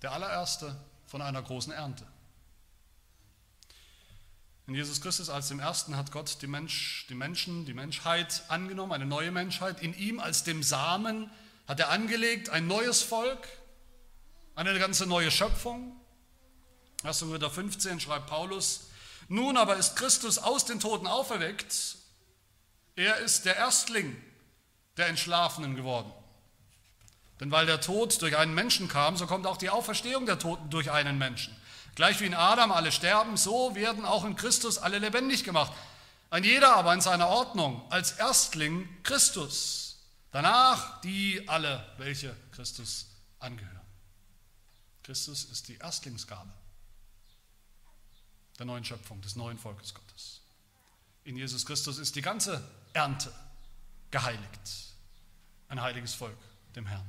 [0.02, 0.76] Der allererste
[1.08, 2.06] von einer großen Ernte.
[4.68, 8.92] In Jesus Christus als dem Ersten hat Gott die, Mensch, die Menschen, die Menschheit angenommen,
[8.92, 9.82] eine neue Menschheit.
[9.82, 11.32] In ihm als dem Samen
[11.68, 13.48] hat er angelegt ein neues Volk,
[14.56, 15.96] eine ganze neue Schöpfung.
[17.06, 17.20] 1.
[17.20, 18.88] Korinther 15 schreibt Paulus,
[19.28, 21.98] nun aber ist Christus aus den Toten auferweckt,
[22.96, 24.16] er ist der Erstling
[24.98, 26.12] der Entschlafenen geworden.
[27.40, 30.70] Denn weil der Tod durch einen Menschen kam, so kommt auch die Auferstehung der Toten
[30.70, 31.56] durch einen Menschen.
[31.96, 35.74] Gleich wie in Adam alle sterben, so werden auch in Christus alle lebendig gemacht.
[36.30, 39.98] Ein jeder aber in seiner Ordnung, als Erstling Christus.
[40.32, 43.08] Danach die alle, welche Christus
[43.40, 43.82] angehören.
[45.04, 46.52] Christus ist die Erstlingsgabe
[48.58, 50.42] der neuen Schöpfung, des neuen Volkes Gottes.
[51.24, 52.64] In Jesus Christus ist die ganze
[52.94, 53.34] Ernte
[54.12, 54.94] geheiligt.
[55.68, 56.38] Ein heiliges Volk,
[56.76, 57.06] dem Herrn.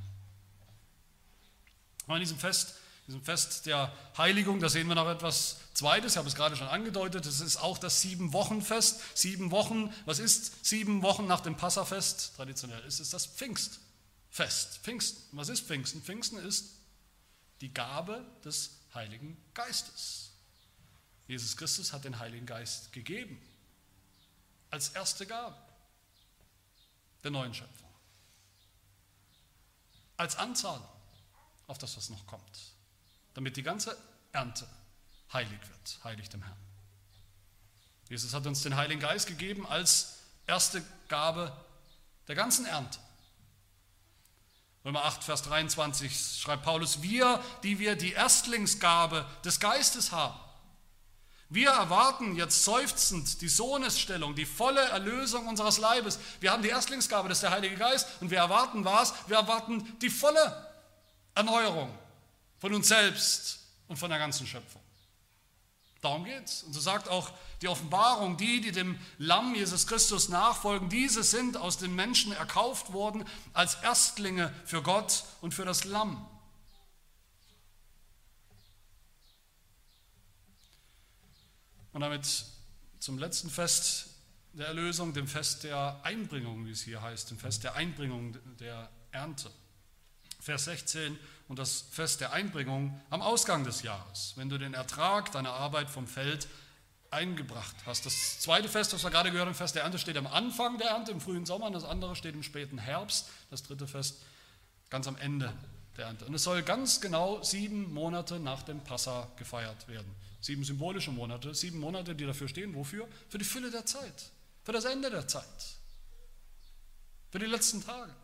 [2.07, 6.17] Und in diesem Fest, diesem Fest der Heiligung, da sehen wir noch etwas Zweites, ich
[6.17, 8.99] habe es gerade schon angedeutet, es ist auch das Sieben-Wochen-Fest.
[9.15, 12.35] Sieben Wochen, was ist sieben Wochen nach dem Passafest?
[12.35, 14.79] Traditionell ist es das Pfingstfest.
[14.81, 16.01] Pfingsten, was ist Pfingsten?
[16.01, 16.71] Pfingsten ist
[17.61, 20.26] die Gabe des Heiligen Geistes.
[21.27, 23.41] Jesus Christus hat den Heiligen Geist gegeben
[24.69, 25.57] als erste Gabe
[27.23, 27.89] der neuen Schöpfung.
[30.15, 30.87] Als Anzahlung
[31.67, 32.73] auf das, was noch kommt.
[33.33, 33.97] Damit die ganze
[34.31, 34.67] Ernte
[35.31, 36.57] heilig wird, heilig dem Herrn.
[38.09, 41.51] Jesus hat uns den Heiligen Geist gegeben als erste Gabe
[42.27, 42.99] der ganzen Ernte.
[44.85, 50.39] Römer 8, Vers 23 schreibt Paulus, wir, die wir die Erstlingsgabe des Geistes haben,
[51.49, 56.19] wir erwarten jetzt seufzend die Sohnesstellung, die volle Erlösung unseres Leibes.
[56.41, 59.13] Wir haben die Erstlingsgabe, das ist der Heilige Geist, und wir erwarten was?
[59.27, 60.67] Wir erwarten die volle
[61.35, 61.89] Erneuerung
[62.59, 64.81] von uns selbst und von der ganzen Schöpfung.
[66.01, 66.63] Darum geht es.
[66.63, 67.31] Und so sagt auch
[67.61, 72.93] die Offenbarung, die, die dem Lamm Jesus Christus nachfolgen, diese sind aus den Menschen erkauft
[72.93, 76.25] worden als Erstlinge für Gott und für das Lamm.
[81.97, 82.45] Und damit
[82.99, 84.09] zum letzten Fest
[84.53, 88.87] der Erlösung, dem Fest der Einbringung, wie es hier heißt, dem Fest der Einbringung der
[89.09, 89.49] Ernte.
[90.39, 95.31] Vers 16 und das Fest der Einbringung am Ausgang des Jahres, wenn du den Ertrag
[95.31, 96.47] deiner Arbeit vom Feld
[97.09, 98.05] eingebracht hast.
[98.05, 100.89] Das zweite Fest, das wir gerade gehört haben, Fest der Ernte, steht am Anfang der
[100.89, 103.27] Ernte, im frühen Sommer, und das andere steht im späten Herbst.
[103.49, 104.21] Das dritte Fest
[104.91, 105.51] ganz am Ende
[105.97, 106.25] der Ernte.
[106.25, 110.26] Und es soll ganz genau sieben Monate nach dem Passa gefeiert werden.
[110.47, 112.73] Sieben symbolische Monate, sieben Monate, die dafür stehen.
[112.73, 113.05] Wofür?
[113.27, 114.31] Für die Fülle der Zeit,
[114.63, 115.43] für das Ende der Zeit,
[117.29, 118.15] für die letzten Tage.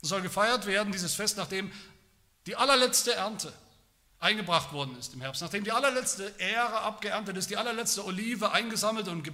[0.00, 1.70] Es soll gefeiert werden, dieses Fest, nachdem
[2.46, 3.52] die allerletzte Ernte
[4.20, 9.06] eingebracht worden ist im Herbst, nachdem die allerletzte Ähre abgeerntet ist, die allerletzte Olive eingesammelt
[9.06, 9.30] und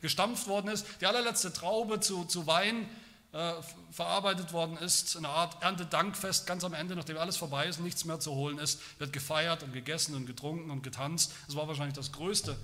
[0.00, 2.88] gestampft worden ist, die allerletzte Traube zu, zu Wein
[3.36, 8.04] äh, verarbeitet worden ist, eine Art Erntedankfest ganz am Ende, nachdem alles vorbei ist, nichts
[8.04, 11.32] mehr zu holen ist, wird gefeiert und gegessen und getrunken und getanzt.
[11.46, 12.56] Das war wahrscheinlich das größte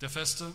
[0.00, 0.52] der Feste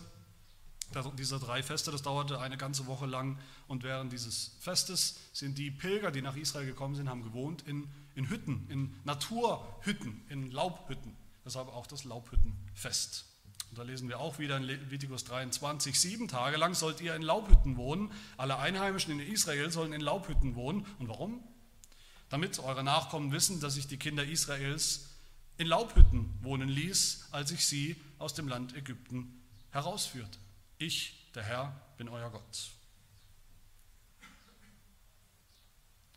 [1.18, 5.70] dieser drei Feste, das dauerte eine ganze Woche lang und während dieses Festes sind die
[5.70, 11.14] Pilger, die nach Israel gekommen sind, haben gewohnt in, in Hütten, in Naturhütten, in Laubhütten.
[11.44, 13.26] Deshalb auch das Laubhüttenfest.
[13.70, 17.22] Und da lesen wir auch wieder in Leviticus 23, sieben Tage lang sollt ihr in
[17.22, 18.10] Laubhütten wohnen.
[18.36, 20.86] Alle Einheimischen in Israel sollen in Laubhütten wohnen.
[20.98, 21.42] Und warum?
[22.30, 25.10] Damit eure Nachkommen wissen, dass ich die Kinder Israels
[25.58, 30.38] in Laubhütten wohnen ließ, als ich sie aus dem Land Ägypten herausführte.
[30.78, 32.70] Ich, der Herr, bin euer Gott.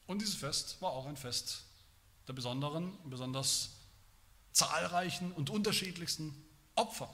[0.08, 1.64] Und dieses Fest war auch ein Fest
[2.28, 3.72] der besonderen, besonders
[4.52, 6.36] zahlreichen und unterschiedlichsten
[6.76, 7.10] Opfer.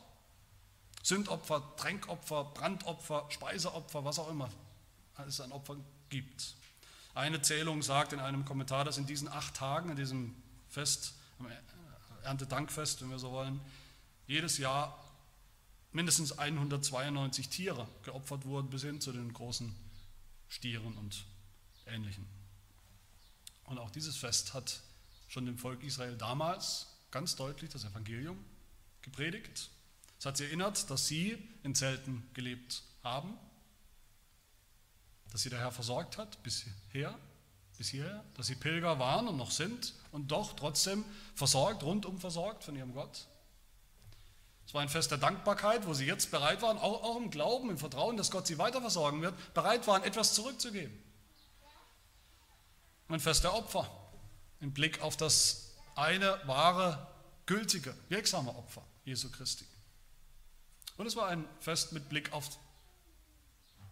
[1.08, 4.50] Sündopfer, Tränkopfer, Brandopfer, Speiseopfer, was auch immer
[5.26, 6.56] es an Opfern gibt.
[7.16, 10.36] Eine Zählung sagt in einem Kommentar, dass in diesen acht Tagen, in diesem
[10.68, 11.14] Fest,
[12.24, 13.62] Erntedankfest, wenn wir so wollen,
[14.28, 15.02] jedes Jahr
[15.94, 19.74] mindestens 192 Tiere geopfert wurden, bis hin zu den großen
[20.50, 21.24] Stieren und
[21.86, 22.28] Ähnlichen.
[23.64, 24.82] Und auch dieses Fest hat
[25.30, 28.44] schon dem Volk Israel damals ganz deutlich das Evangelium
[29.02, 29.70] gepredigt.
[30.20, 33.38] Es hat sie erinnert, dass sie in Zelten gelebt haben,
[35.32, 37.18] dass sie der Herr versorgt hat bisher,
[37.78, 42.64] bis hierher, dass sie Pilger waren und noch sind und doch trotzdem versorgt, rundum versorgt
[42.64, 43.28] von ihrem Gott.
[44.66, 47.70] Es war ein Fest der Dankbarkeit, wo sie jetzt bereit waren, auch, auch im Glauben,
[47.70, 50.98] im Vertrauen, dass Gott sie weiter versorgen wird, bereit waren, etwas zurückzugeben.
[53.08, 53.90] Ein Fest der Opfer,
[54.60, 57.08] im Blick auf das eine wahre,
[57.46, 59.66] gültige, wirksame Opfer Jesu Christi.
[60.98, 62.50] Und es war ein Fest mit Blick auf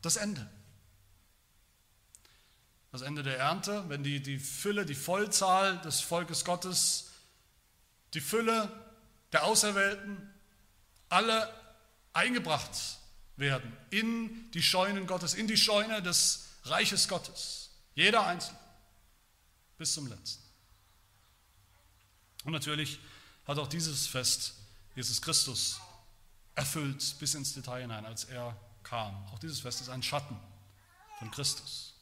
[0.02, 0.50] das Ende.
[2.92, 7.12] Das Ende der Ernte, wenn die, die Fülle, die Vollzahl des Volkes Gottes,
[8.14, 8.72] die Fülle
[9.34, 10.34] der Auserwählten
[11.10, 11.54] alle
[12.14, 12.72] eingebracht
[13.36, 17.70] werden in die Scheunen Gottes, in die Scheune des Reiches Gottes.
[17.94, 18.58] Jeder Einzelne.
[19.78, 20.42] Bis zum letzten.
[22.46, 23.00] Und natürlich
[23.46, 24.54] hat auch dieses Fest
[24.96, 25.80] Jesus Christus
[26.56, 29.16] erfüllt bis ins Detail hinein, als er kam.
[29.34, 30.38] Auch dieses Fest ist ein Schatten
[31.20, 31.94] von Christus,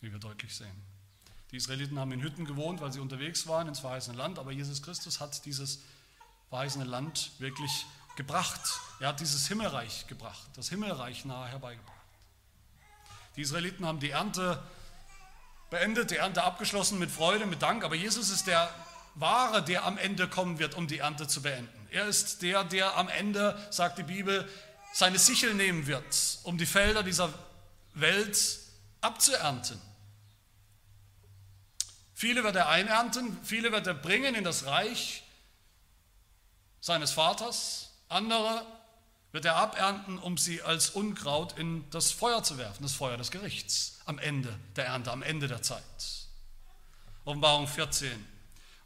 [0.00, 0.82] wie wir deutlich sehen.
[1.50, 4.82] Die Israeliten haben in Hütten gewohnt, weil sie unterwegs waren ins verheißene Land, aber Jesus
[4.82, 5.80] Christus hat dieses
[6.50, 8.60] verheißene Land wirklich gebracht.
[9.00, 11.94] Er hat dieses Himmelreich gebracht, das Himmelreich nahe herbeigebracht.
[13.36, 14.62] Die Israeliten haben die Ernte
[15.70, 18.72] beendet, die Ernte abgeschlossen mit Freude, mit Dank, aber Jesus ist der
[19.14, 21.83] Wahre, der am Ende kommen wird, um die Ernte zu beenden.
[21.94, 24.48] Er ist der, der am Ende, sagt die Bibel,
[24.92, 27.32] seine Sichel nehmen wird, um die Felder dieser
[27.94, 28.58] Welt
[29.00, 29.80] abzuernten.
[32.12, 35.22] Viele wird er einernten, viele wird er bringen in das Reich
[36.80, 38.66] seines Vaters, andere
[39.30, 43.30] wird er abernten, um sie als Unkraut in das Feuer zu werfen, das Feuer des
[43.30, 45.82] Gerichts, am Ende der Ernte, am Ende der Zeit.
[47.24, 48.33] Offenbarung 14.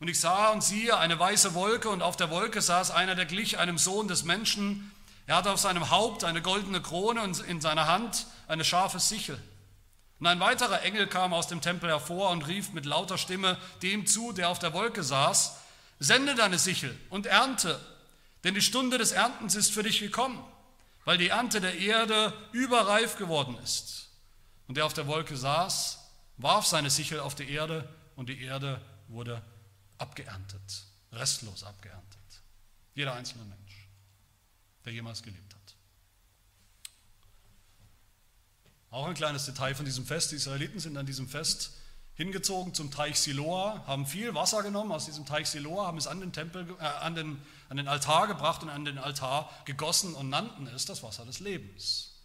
[0.00, 3.26] Und ich sah und siehe eine weiße Wolke und auf der Wolke saß einer, der
[3.26, 4.92] glich einem Sohn des Menschen.
[5.26, 9.38] Er hatte auf seinem Haupt eine goldene Krone und in seiner Hand eine scharfe Sichel.
[10.20, 14.06] Und ein weiterer Engel kam aus dem Tempel hervor und rief mit lauter Stimme dem
[14.06, 15.56] zu, der auf der Wolke saß,
[15.98, 17.78] sende deine Sichel und ernte,
[18.44, 20.44] denn die Stunde des Erntens ist für dich gekommen,
[21.04, 24.08] weil die Ernte der Erde überreif geworden ist.
[24.68, 25.98] Und der auf der Wolke saß,
[26.36, 29.42] warf seine Sichel auf die Erde und die Erde wurde
[29.98, 32.18] abgeerntet, restlos abgeerntet.
[32.94, 33.88] Jeder einzelne Mensch,
[34.84, 35.76] der jemals gelebt hat.
[38.90, 40.32] Auch ein kleines Detail von diesem Fest.
[40.32, 41.72] Die Israeliten sind an diesem Fest
[42.14, 46.18] hingezogen zum Teich Siloa, haben viel Wasser genommen aus diesem Teich Siloa, haben es an
[46.18, 50.28] den, Tempel, äh, an, den, an den Altar gebracht und an den Altar gegossen und
[50.28, 52.16] nannten es das Wasser des Lebens.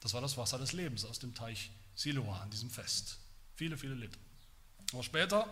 [0.00, 3.18] Das war das Wasser des Lebens aus dem Teich Siloa an diesem Fest.
[3.54, 4.18] Viele, viele Liter.
[4.94, 5.46] Aber später,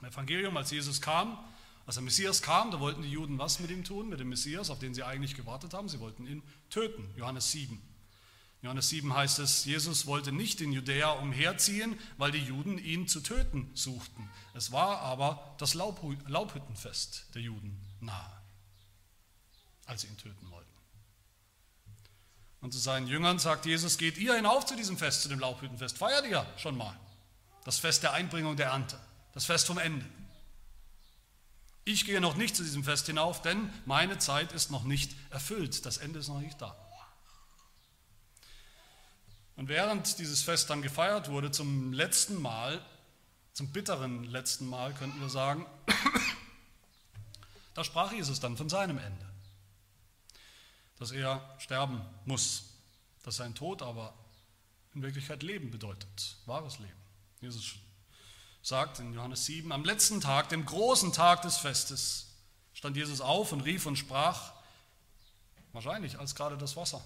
[0.00, 1.38] im Evangelium, als Jesus kam,
[1.86, 4.70] als der Messias kam, da wollten die Juden was mit ihm tun, mit dem Messias,
[4.70, 5.88] auf den sie eigentlich gewartet haben.
[5.88, 7.08] Sie wollten ihn töten.
[7.16, 7.80] Johannes 7.
[8.60, 13.20] Johannes 7 heißt es, Jesus wollte nicht in Judäa umherziehen, weil die Juden ihn zu
[13.20, 14.28] töten suchten.
[14.52, 18.42] Es war aber das Laubhüttenfest der Juden nahe,
[19.86, 20.68] als sie ihn töten wollten.
[22.60, 25.96] Und zu seinen Jüngern sagt Jesus, geht ihr hinauf zu diesem Fest, zu dem Laubhüttenfest,
[25.96, 26.98] feiert ihr schon mal.
[27.64, 28.98] Das Fest der Einbringung der Ernte,
[29.38, 30.04] das Fest vom Ende.
[31.84, 35.86] Ich gehe noch nicht zu diesem Fest hinauf, denn meine Zeit ist noch nicht erfüllt,
[35.86, 36.76] das Ende ist noch nicht da.
[39.54, 42.84] Und während dieses Fest dann gefeiert wurde, zum letzten Mal,
[43.52, 45.64] zum bitteren letzten Mal, könnten wir sagen,
[47.74, 49.30] da sprach Jesus dann von seinem Ende,
[50.98, 52.70] dass er sterben muss,
[53.22, 54.14] dass sein Tod aber
[54.94, 57.00] in Wirklichkeit Leben bedeutet, wahres Leben.
[57.40, 57.76] Jesus
[58.68, 62.26] sagt in Johannes 7, am letzten Tag, dem großen Tag des Festes,
[62.74, 64.52] stand Jesus auf und rief und sprach,
[65.72, 67.04] wahrscheinlich als gerade das Wasser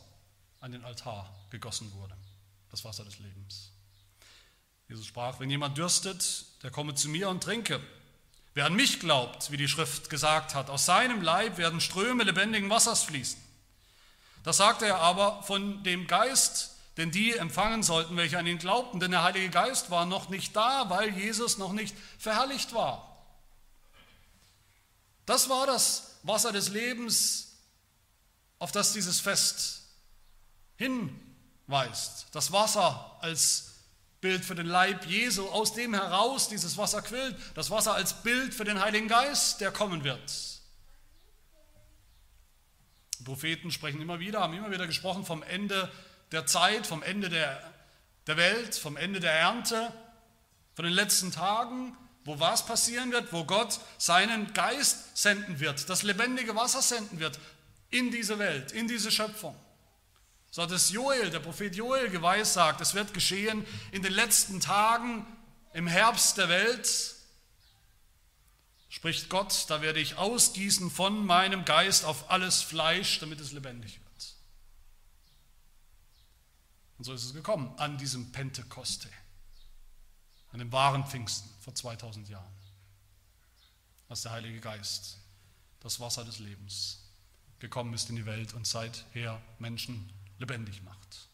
[0.61, 2.17] an den Altar gegossen wurde
[2.73, 3.71] das Wasser des Lebens.
[4.89, 7.81] Jesus sprach, wenn jemand dürstet, der komme zu mir und trinke.
[8.55, 12.69] Wer an mich glaubt, wie die Schrift gesagt hat, aus seinem Leib werden Ströme lebendigen
[12.71, 13.41] Wassers fließen.
[14.43, 19.01] Das sagte er aber von dem Geist, den die empfangen sollten, welche an ihn glaubten,
[19.01, 23.09] denn der Heilige Geist war noch nicht da, weil Jesus noch nicht verherrlicht war.
[25.25, 27.57] Das war das Wasser des Lebens,
[28.59, 29.83] auf das dieses Fest
[30.77, 31.19] hin
[31.67, 32.27] weist.
[32.33, 33.73] Das Wasser als
[34.21, 37.37] Bild für den Leib Jesu, aus dem heraus dieses Wasser quillt.
[37.55, 40.33] Das Wasser als Bild für den Heiligen Geist, der kommen wird.
[43.19, 45.91] Die Propheten sprechen immer wieder, haben immer wieder gesprochen vom Ende
[46.33, 47.63] der Zeit, vom Ende der,
[48.27, 49.93] der Welt, vom Ende der Ernte,
[50.75, 56.03] von den letzten Tagen, wo was passieren wird, wo Gott seinen Geist senden wird, das
[56.03, 57.39] lebendige Wasser senden wird
[57.91, 59.57] in diese Welt, in diese Schöpfung.
[60.51, 65.27] So hat es Joel, der Prophet Joel geweissagt, es wird geschehen in den letzten Tagen
[65.73, 67.15] im Herbst der Welt,
[68.89, 73.95] spricht Gott, da werde ich ausgießen von meinem Geist auf alles Fleisch, damit es lebendig
[73.95, 74.02] wird.
[77.03, 79.09] Und so ist es gekommen an diesem Pentekoste,
[80.53, 82.55] an dem wahren Pfingsten vor 2000 Jahren,
[84.09, 85.19] als der Heilige Geist,
[85.81, 87.01] das Wasser des Lebens,
[87.59, 91.27] gekommen ist in die Welt und seither Menschen lebendig macht.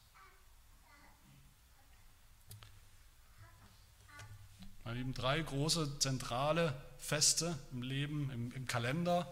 [4.85, 9.31] Meine Lieben, drei große zentrale Feste im Leben, im, im Kalender,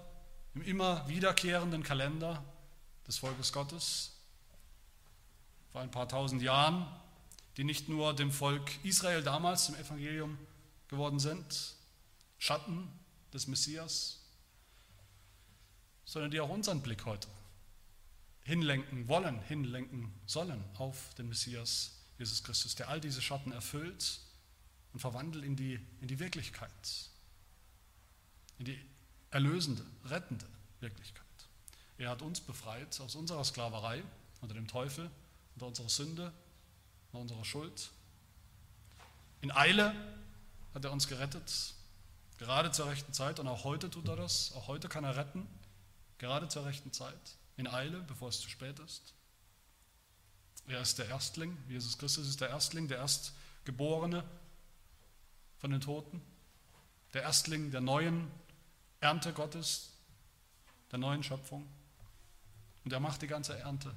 [0.55, 2.45] im immer wiederkehrenden Kalender
[3.07, 4.16] des Volkes Gottes
[5.77, 6.87] vor ein paar tausend Jahren,
[7.59, 10.39] die nicht nur dem Volk Israel damals im Evangelium
[10.89, 11.75] geworden sind,
[12.39, 12.89] Schatten
[13.35, 14.25] des Messias,
[16.07, 17.29] sondern die auch unseren Blick heute
[18.45, 24.21] hinlenken wollen, hinlenken sollen auf den Messias Jesus Christus, der all diese Schatten erfüllt
[24.95, 27.11] und verwandelt in die, in die Wirklichkeit,
[28.59, 28.81] in die
[29.31, 30.47] erlösende, rettende
[30.81, 31.27] Wirklichkeit.
[31.99, 34.03] Er hat uns befreit aus unserer Sklaverei
[34.41, 35.11] unter dem Teufel,
[35.57, 36.33] unter unserer Sünde,
[37.13, 37.91] unter unserer Schuld.
[39.41, 39.95] In Eile
[40.75, 41.75] hat er uns gerettet,
[42.39, 45.47] gerade zur rechten Zeit und auch heute tut er das, auch heute kann er retten,
[46.19, 49.15] gerade zur rechten Zeit in Eile, bevor es zu spät ist.
[50.67, 54.25] Er ist der Erstling, Jesus Christus ist der Erstling, der Erstgeborene
[55.59, 56.21] von den Toten,
[57.15, 58.31] der Erstling der neuen
[59.01, 59.93] Ernte Gottes,
[60.91, 61.67] der neuen Schöpfung.
[62.85, 63.95] Und er macht die ganze Ernte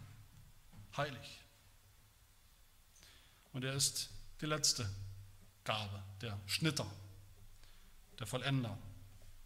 [0.95, 1.41] heilig.
[3.53, 4.09] Und er ist
[4.41, 4.89] die letzte
[5.63, 6.85] Gabe, der Schnitter,
[8.19, 8.77] der Vollender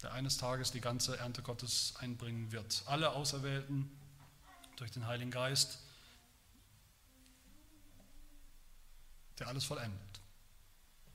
[0.04, 2.82] der eines Tages die ganze Ernte Gottes einbringen wird.
[2.84, 3.90] Alle Auserwählten
[4.76, 5.78] durch den Heiligen Geist,
[9.38, 10.20] der alles vollendet,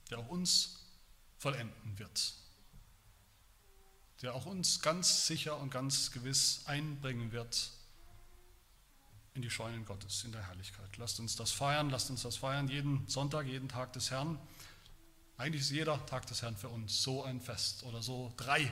[0.09, 0.79] der auch uns
[1.37, 2.33] vollenden wird,
[4.23, 7.71] der auch uns ganz sicher und ganz gewiss einbringen wird
[9.33, 10.97] in die Scheunen Gottes, in der Herrlichkeit.
[10.97, 14.39] Lasst uns das feiern, lasst uns das feiern, jeden Sonntag, jeden Tag des Herrn.
[15.37, 18.69] Eigentlich ist jeder Tag des Herrn für uns so ein Fest oder so drei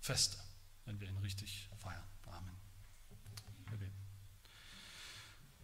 [0.00, 0.36] Feste,
[0.84, 2.02] wenn wir ihn richtig feiern.
[2.26, 2.54] Amen.
[3.70, 3.96] Wir beten.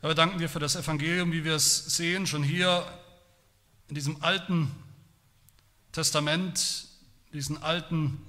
[0.02, 2.86] Ja, wir danken dir für das Evangelium, wie wir es sehen, schon hier
[3.88, 4.70] in diesem alten
[5.92, 6.86] Testament,
[7.32, 8.24] diesen alten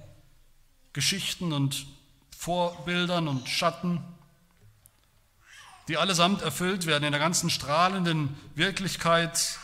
[0.93, 1.85] Geschichten und
[2.35, 4.03] Vorbildern und Schatten,
[5.91, 9.59] die allesamt erfüllt werden in der ganzen strahlenden Wirklichkeit,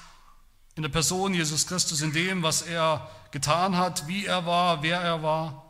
[0.76, 5.00] in der Person Jesus Christus, in dem, was er getan hat, wie er war, wer
[5.00, 5.64] er war.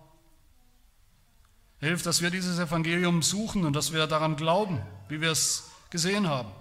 [1.79, 6.27] Hilf, dass wir dieses Evangelium suchen und dass wir daran glauben, wie wir es gesehen
[6.27, 6.51] haben.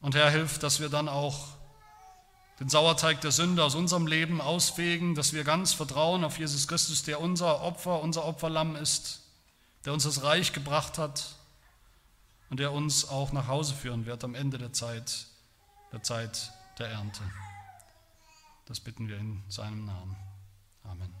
[0.00, 1.48] Und Herr, hilf, dass wir dann auch
[2.60, 7.02] den Sauerteig der Sünde aus unserem Leben ausfegen, dass wir ganz vertrauen auf Jesus Christus,
[7.02, 9.20] der unser Opfer, unser Opferlamm ist,
[9.84, 11.36] der uns das Reich gebracht hat
[12.50, 15.26] und der uns auch nach Hause führen wird am Ende der Zeit,
[15.92, 17.22] der Zeit der Ernte.
[18.66, 20.16] Das bitten wir in seinem Namen.
[20.84, 21.14] Amen.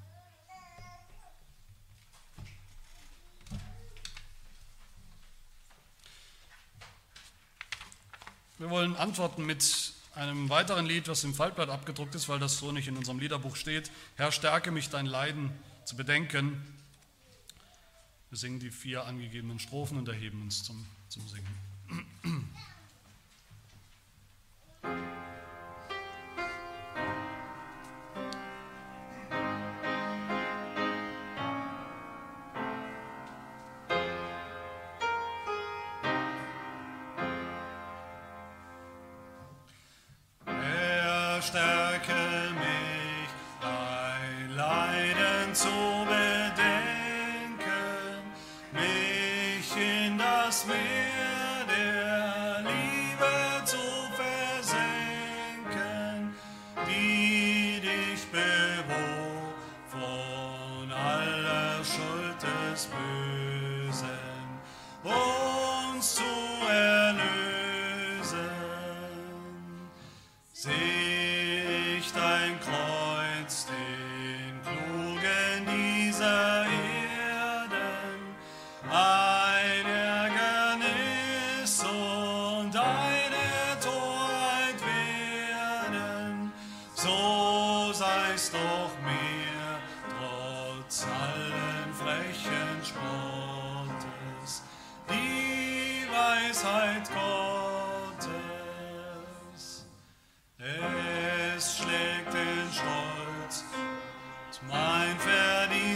[8.58, 12.72] Wir wollen antworten mit einem weiteren Lied, was im Faltblatt abgedruckt ist, weil das so
[12.72, 13.90] nicht in unserem Liederbuch steht.
[14.16, 15.50] Herr, stärke mich, dein Leiden
[15.84, 16.62] zu bedenken.
[18.30, 21.54] Wir singen die vier angegebenen Strophen und erheben uns zum, zum Singen.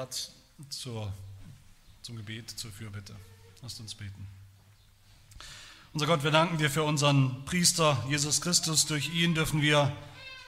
[0.00, 0.30] Platz
[0.70, 1.12] zur,
[2.00, 3.14] zum Gebet, zur Fürbitte.
[3.60, 4.26] Lasst uns beten.
[5.92, 8.86] Unser Gott, wir danken dir für unseren Priester Jesus Christus.
[8.86, 9.94] Durch ihn dürfen wir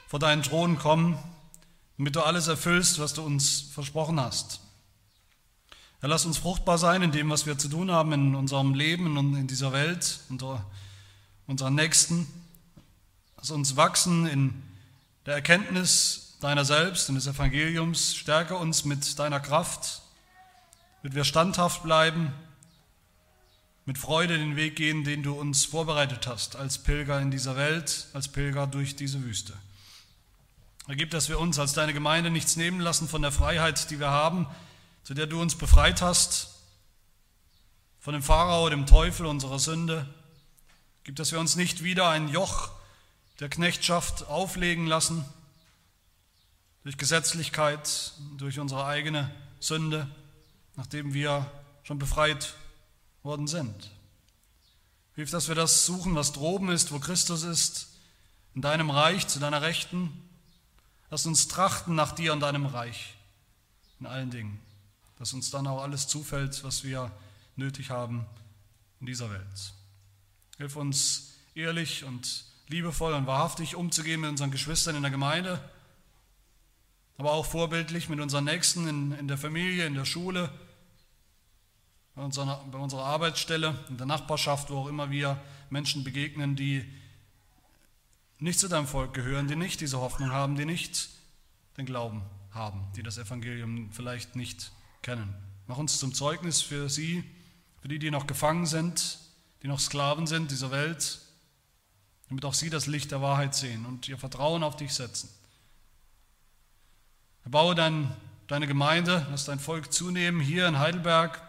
[0.07, 1.19] vor deinen Thron kommen,
[1.99, 4.59] damit du alles erfüllst, was du uns versprochen hast.
[5.99, 9.19] Herr, lass uns fruchtbar sein in dem, was wir zu tun haben in unserem Leben
[9.19, 10.65] und in dieser Welt, unter
[11.45, 12.25] unseren Nächsten.
[13.37, 14.63] Lass uns wachsen in
[15.27, 18.15] der Erkenntnis deiner selbst und des Evangeliums.
[18.15, 20.01] Stärke uns mit deiner Kraft,
[21.01, 22.33] damit wir standhaft bleiben,
[23.85, 28.07] mit Freude den Weg gehen, den du uns vorbereitet hast, als Pilger in dieser Welt,
[28.13, 29.53] als Pilger durch diese Wüste.
[30.87, 34.09] Ergib, dass wir uns als deine Gemeinde nichts nehmen lassen von der Freiheit, die wir
[34.09, 34.47] haben,
[35.03, 36.49] zu der du uns befreit hast,
[38.01, 40.13] von dem Pharao, dem Teufel unserer Sünde.
[41.05, 42.69] Gib, dass wir uns nicht wieder ein Joch
[43.39, 45.23] der Knechtschaft auflegen lassen,
[46.83, 50.07] durch Gesetzlichkeit, durch unsere eigene Sünde,
[50.75, 51.49] nachdem wir
[51.83, 52.55] schon befreit
[53.23, 53.91] worden sind.
[55.15, 57.89] Hilf, dass wir das suchen, was droben ist, wo Christus ist,
[58.55, 60.11] in deinem Reich, zu deiner Rechten.
[61.09, 63.15] Lass uns trachten nach dir und deinem Reich
[63.99, 64.59] in allen Dingen,
[65.17, 67.11] dass uns dann auch alles zufällt, was wir
[67.55, 68.25] nötig haben
[68.99, 69.73] in dieser Welt.
[70.57, 75.61] Hilf uns ehrlich und liebevoll und wahrhaftig umzugehen mit unseren Geschwistern in der Gemeinde,
[77.23, 80.51] aber auch vorbildlich mit unseren Nächsten in, in der Familie, in der Schule,
[82.15, 86.83] bei unserer, bei unserer Arbeitsstelle, in der Nachbarschaft, wo auch immer wir Menschen begegnen, die
[88.39, 91.11] nicht zu deinem Volk gehören, die nicht diese Hoffnung haben, die nicht
[91.77, 95.33] den Glauben haben, die das Evangelium vielleicht nicht kennen.
[95.67, 97.23] Mach uns zum Zeugnis für sie,
[97.81, 99.19] für die, die noch gefangen sind,
[99.61, 101.21] die noch Sklaven sind dieser Welt,
[102.27, 105.29] damit auch sie das Licht der Wahrheit sehen und ihr Vertrauen auf dich setzen.
[107.43, 108.15] Erbaue dein,
[108.47, 111.41] deine Gemeinde, lass dein Volk zunehmen hier in Heidelberg,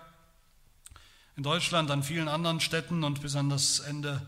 [1.36, 4.24] in Deutschland, an vielen anderen Städten und bis an das Ende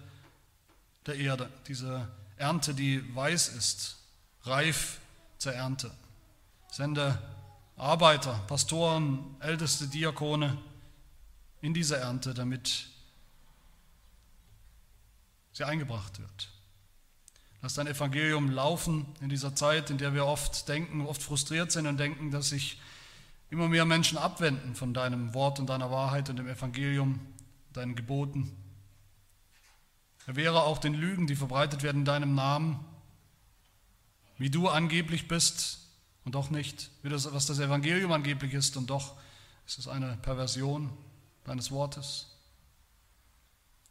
[1.07, 1.51] der Erde.
[1.69, 3.97] Diese Ernte, die weiß ist,
[4.43, 5.01] reif
[5.39, 5.91] zur Ernte.
[6.71, 7.19] Sende
[7.77, 10.57] Arbeiter, Pastoren, älteste Diakone
[11.61, 12.87] in diese Ernte, damit
[15.53, 16.49] sie eingebracht wird.
[17.63, 21.87] Lass dein Evangelium laufen in dieser Zeit, in der wir oft denken, oft frustriert sind
[21.87, 22.81] und denken, dass sich
[23.51, 27.21] immer mehr Menschen abwenden von deinem Wort und deiner Wahrheit und dem Evangelium,
[27.73, 28.57] deinen Geboten.
[30.27, 32.85] Erwehre auch den Lügen, die verbreitet werden in deinem Namen,
[34.39, 35.79] wie du angeblich bist
[36.25, 39.17] und doch nicht, wie das, was das Evangelium angeblich ist und doch
[39.67, 40.93] ist es eine Perversion
[41.45, 42.27] deines Wortes.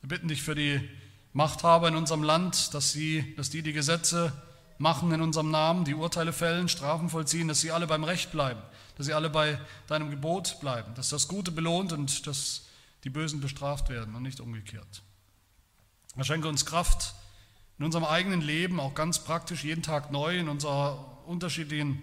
[0.02, 0.88] Wir bitten dich für die
[1.36, 4.32] Machthaber in unserem Land, dass, sie, dass die die Gesetze
[4.78, 8.62] machen in unserem Namen, die Urteile fällen, Strafen vollziehen, dass sie alle beim Recht bleiben,
[8.96, 12.68] dass sie alle bei deinem Gebot bleiben, dass das Gute belohnt und dass
[13.04, 15.04] die Bösen bestraft werden und nicht umgekehrt.
[16.16, 17.16] Er schenke uns Kraft
[17.78, 22.02] in unserem eigenen Leben, auch ganz praktisch jeden Tag neu, in unserer unterschiedlichen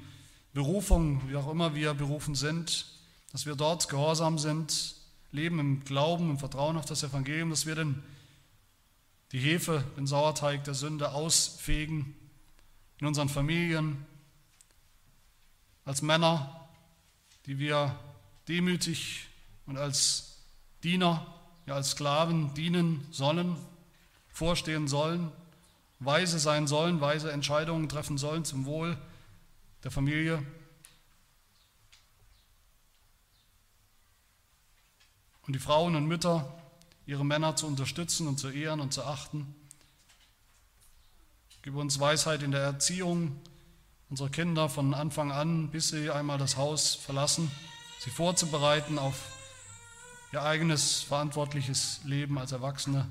[0.52, 2.84] Berufung, wie auch immer wir berufen sind,
[3.32, 4.94] dass wir dort gehorsam sind,
[5.30, 8.02] leben im Glauben, im Vertrauen auf das Evangelium, dass wir den
[9.32, 12.14] die Hefe, den Sauerteig der Sünde ausfegen
[12.98, 14.06] in unseren Familien,
[15.84, 16.68] als Männer,
[17.46, 17.98] die wir
[18.46, 19.26] demütig
[19.66, 20.38] und als
[20.84, 21.26] Diener,
[21.66, 23.56] ja als Sklaven dienen sollen,
[24.28, 25.32] vorstehen sollen,
[25.98, 28.98] weise sein sollen, weise Entscheidungen treffen sollen zum Wohl
[29.82, 30.44] der Familie.
[35.46, 36.61] Und die Frauen und Mütter,
[37.06, 39.54] ihre Männer zu unterstützen und zu ehren und zu achten.
[41.62, 43.40] Gib uns Weisheit in der Erziehung
[44.10, 47.50] unserer Kinder von Anfang an, bis sie einmal das Haus verlassen,
[48.00, 49.16] sie vorzubereiten auf
[50.32, 53.08] ihr eigenes verantwortliches Leben als Erwachsene,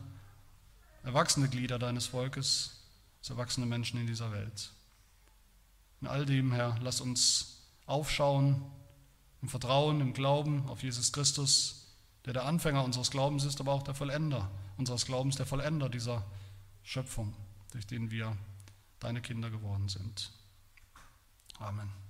[1.04, 2.82] erwachsene Glieder deines Volkes,
[3.20, 4.72] als erwachsene Menschen in dieser Welt.
[6.02, 8.62] In all dem, Herr, lass uns aufschauen
[9.42, 11.81] im Vertrauen, im Glauben auf Jesus Christus,
[12.26, 16.26] der der Anfänger unseres Glaubens ist, aber auch der Vollender unseres Glaubens, der Vollender dieser
[16.84, 17.34] Schöpfung,
[17.72, 18.36] durch den wir
[19.00, 20.32] deine Kinder geworden sind.
[21.60, 22.01] Amen.